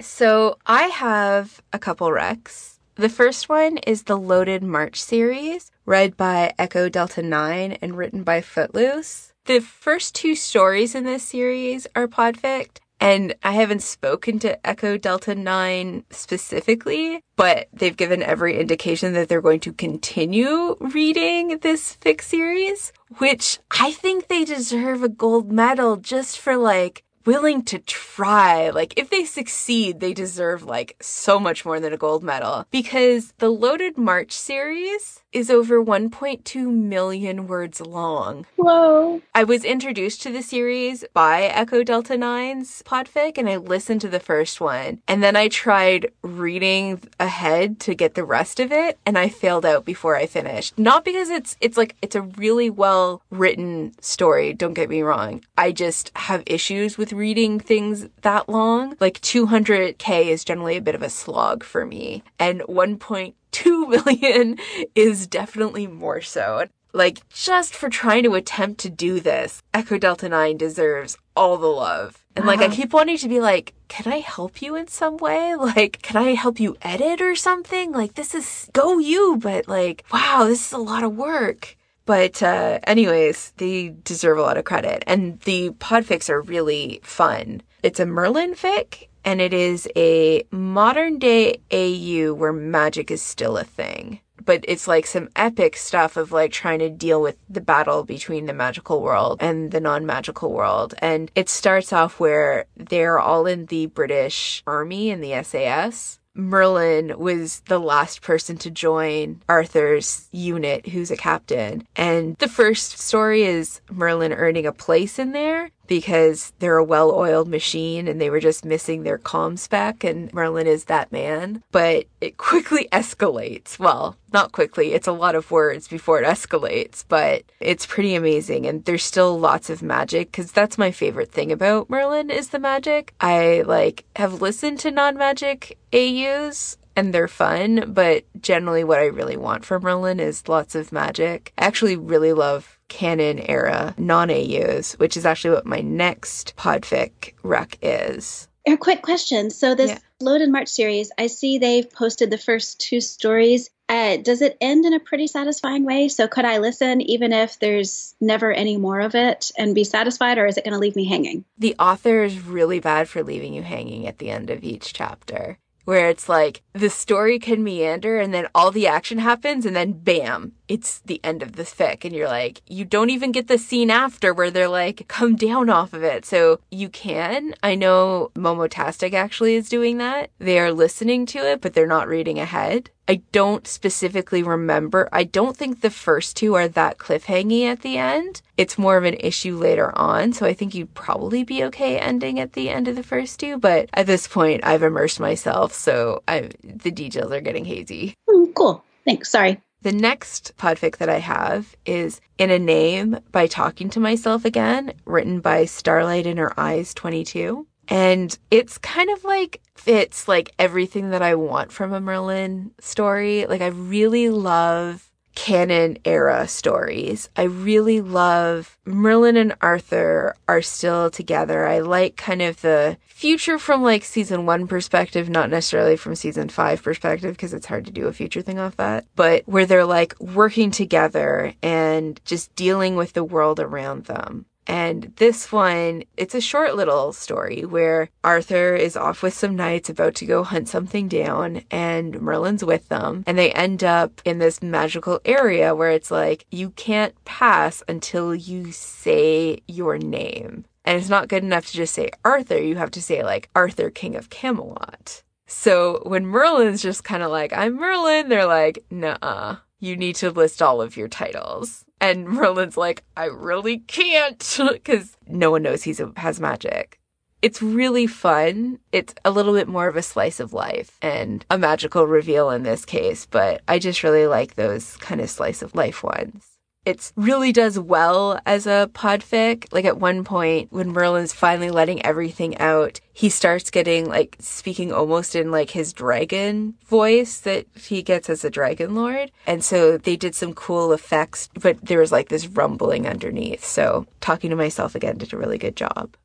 [0.00, 2.78] So I have a couple recs.
[2.94, 8.24] The first one is the Loaded March series, read by Echo Delta 9 and written
[8.24, 9.32] by Footloose.
[9.44, 14.98] The first two stories in this series are podfic, and I haven't spoken to Echo
[14.98, 21.96] Delta 9 specifically, but they've given every indication that they're going to continue reading this
[22.00, 27.78] fic series, which I think they deserve a gold medal just for like willing to
[27.80, 28.70] try.
[28.70, 33.32] Like, if they succeed, they deserve like so much more than a gold medal because
[33.38, 38.46] the Loaded March series is over 1.2 million words long.
[38.56, 39.20] Whoa.
[39.34, 44.08] I was introduced to the series by Echo Delta 9's podfic and I listened to
[44.08, 45.02] the first one.
[45.06, 49.66] And then I tried reading ahead to get the rest of it and I failed
[49.66, 50.78] out before I finished.
[50.78, 55.44] Not because it's it's like it's a really well written story, don't get me wrong.
[55.58, 58.96] I just have issues with reading things that long.
[59.00, 62.22] Like 200k is generally a bit of a slog for me.
[62.38, 64.58] And 1.2 million
[64.94, 66.66] is definitely more so.
[66.96, 71.66] Like, just for trying to attempt to do this, Echo Delta 9 deserves all the
[71.66, 72.24] love.
[72.34, 72.74] And like, I uh-huh.
[72.74, 75.54] keep wanting to be like, can I help you in some way?
[75.66, 77.92] Like, can I help you edit or something?
[77.92, 81.75] Like, this is go you, but like, wow, this is a lot of work.
[82.06, 85.02] But uh, anyways, they deserve a lot of credit.
[85.06, 87.62] And the podfics are really fun.
[87.82, 93.58] It's a Merlin fic, and it is a modern day AU where magic is still
[93.58, 94.20] a thing.
[94.44, 98.46] But it's like some epic stuff of like trying to deal with the battle between
[98.46, 100.94] the magical world and the non magical world.
[101.00, 106.20] And it starts off where they're all in the British Army and the SAS.
[106.36, 111.86] Merlin was the last person to join Arthur's unit, who's a captain.
[111.96, 117.12] And the first story is Merlin earning a place in there because they're a well
[117.12, 121.62] oiled machine and they were just missing their calm spec, and Merlin is that man.
[121.72, 123.78] But it quickly escalates.
[123.78, 128.66] Well, not quickly, it's a lot of words before it escalates, but it's pretty amazing.
[128.66, 132.58] And there's still lots of magic because that's my favorite thing about Merlin is the
[132.58, 133.14] magic.
[133.20, 139.04] I like have listened to non magic AUs and they're fun, but generally what I
[139.04, 141.52] really want from Merlin is lots of magic.
[141.58, 147.34] I actually really love canon era non AUs, which is actually what my next podfic
[147.42, 148.48] rec is.
[148.66, 149.50] A quick question.
[149.50, 149.98] So this Yeah.
[150.18, 153.68] Loaded March series, I see they've posted the first two stories.
[153.86, 156.08] Uh, does it end in a pretty satisfying way?
[156.08, 160.38] So could I listen even if there's never any more of it and be satisfied,
[160.38, 161.44] or is it going to leave me hanging?
[161.58, 165.58] The author is really bad for leaving you hanging at the end of each chapter.
[165.84, 169.92] Where it's like the story can meander and then all the action happens and then
[169.92, 172.04] bam, it's the end of the fic.
[172.04, 175.70] And you're like, you don't even get the scene after where they're like, come down
[175.70, 176.24] off of it.
[176.24, 177.54] So you can.
[177.62, 180.30] I know Momotastic actually is doing that.
[180.38, 182.90] They are listening to it, but they're not reading ahead.
[183.08, 185.08] I don't specifically remember.
[185.12, 188.42] I don't think the first two are that cliffhangy at the end.
[188.56, 190.32] It's more of an issue later on.
[190.32, 193.58] So I think you'd probably be okay ending at the end of the first two.
[193.58, 195.72] But at this point, I've immersed myself.
[195.72, 198.14] So I, the details are getting hazy.
[198.28, 198.84] Hmm, cool.
[199.04, 199.30] Thanks.
[199.30, 199.60] Sorry.
[199.86, 204.94] The next podfic that I have is In a Name by Talking to Myself Again,
[205.04, 207.68] written by Starlight in Her Eyes 22.
[207.86, 213.46] And it's kind of like fits like everything that I want from a Merlin story.
[213.46, 215.05] Like I really love
[215.36, 217.28] canon era stories.
[217.36, 221.66] I really love Merlin and Arthur are still together.
[221.66, 226.48] I like kind of the future from like season one perspective, not necessarily from season
[226.48, 229.84] five perspective, because it's hard to do a future thing off that, but where they're
[229.84, 234.46] like working together and just dealing with the world around them.
[234.66, 239.88] And this one, it's a short little story where Arthur is off with some knights
[239.88, 243.22] about to go hunt something down, and Merlin's with them.
[243.26, 248.34] And they end up in this magical area where it's like, you can't pass until
[248.34, 250.64] you say your name.
[250.84, 253.90] And it's not good enough to just say Arthur, you have to say, like, Arthur,
[253.90, 255.22] King of Camelot.
[255.48, 260.30] So when Merlin's just kind of like, I'm Merlin, they're like, nah, you need to
[260.30, 261.84] list all of your titles.
[262.00, 266.98] And Merlin's like, I really can't, because no one knows he's a, has magic.
[267.42, 268.78] It's really fun.
[268.92, 272.62] It's a little bit more of a slice of life and a magical reveal in
[272.62, 276.55] this case, but I just really like those kind of slice of life ones.
[276.86, 279.66] It really does well as a podfic.
[279.72, 284.92] Like at one point, when Merlin's finally letting everything out, he starts getting like speaking
[284.92, 289.32] almost in like his dragon voice that he gets as a dragon lord.
[289.48, 293.64] And so they did some cool effects, but there was like this rumbling underneath.
[293.64, 296.16] So talking to myself again did a really good job.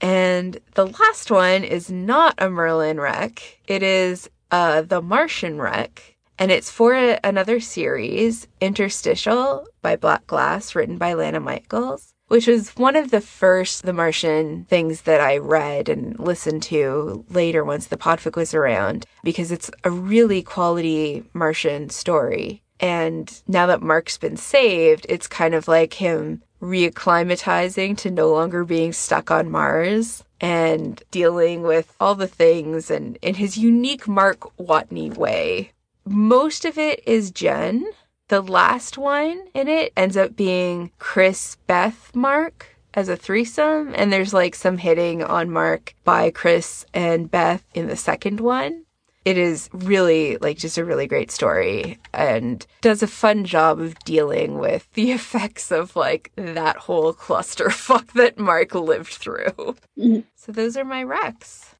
[0.00, 3.58] And the last one is not a Merlin rec.
[3.66, 10.26] It is uh, the Martian rec and it's for a, another series, Interstitial by Black
[10.26, 15.20] Glass, written by Lana Michaels, which was one of the first The Martian things that
[15.20, 20.42] I read and listened to later once the podfic was around, because it's a really
[20.42, 22.62] quality Martian story.
[22.80, 28.64] And now that Mark's been saved, it's kind of like him reacclimatizing to no longer
[28.64, 34.40] being stuck on Mars and dealing with all the things and in his unique Mark
[34.56, 35.72] Watney way
[36.04, 37.86] most of it is Gen.
[38.28, 43.92] The last one in it ends up being Chris, Beth, Mark as a threesome.
[43.94, 48.84] And there's like some hitting on Mark by Chris and Beth in the second one.
[49.24, 53.98] It is really like just a really great story and does a fun job of
[54.00, 59.76] dealing with the effects of like that whole clusterfuck that Mark lived through.
[59.98, 60.20] Mm-hmm.
[60.34, 61.73] So those are my recs.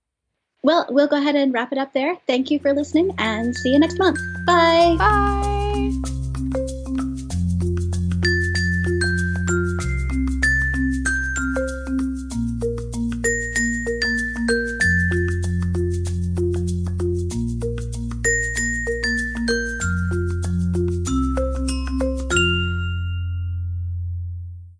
[0.64, 2.16] Well, we'll go ahead and wrap it up there.
[2.26, 4.18] Thank you for listening and see you next month.
[4.46, 4.96] Bye.
[4.98, 6.23] Bye.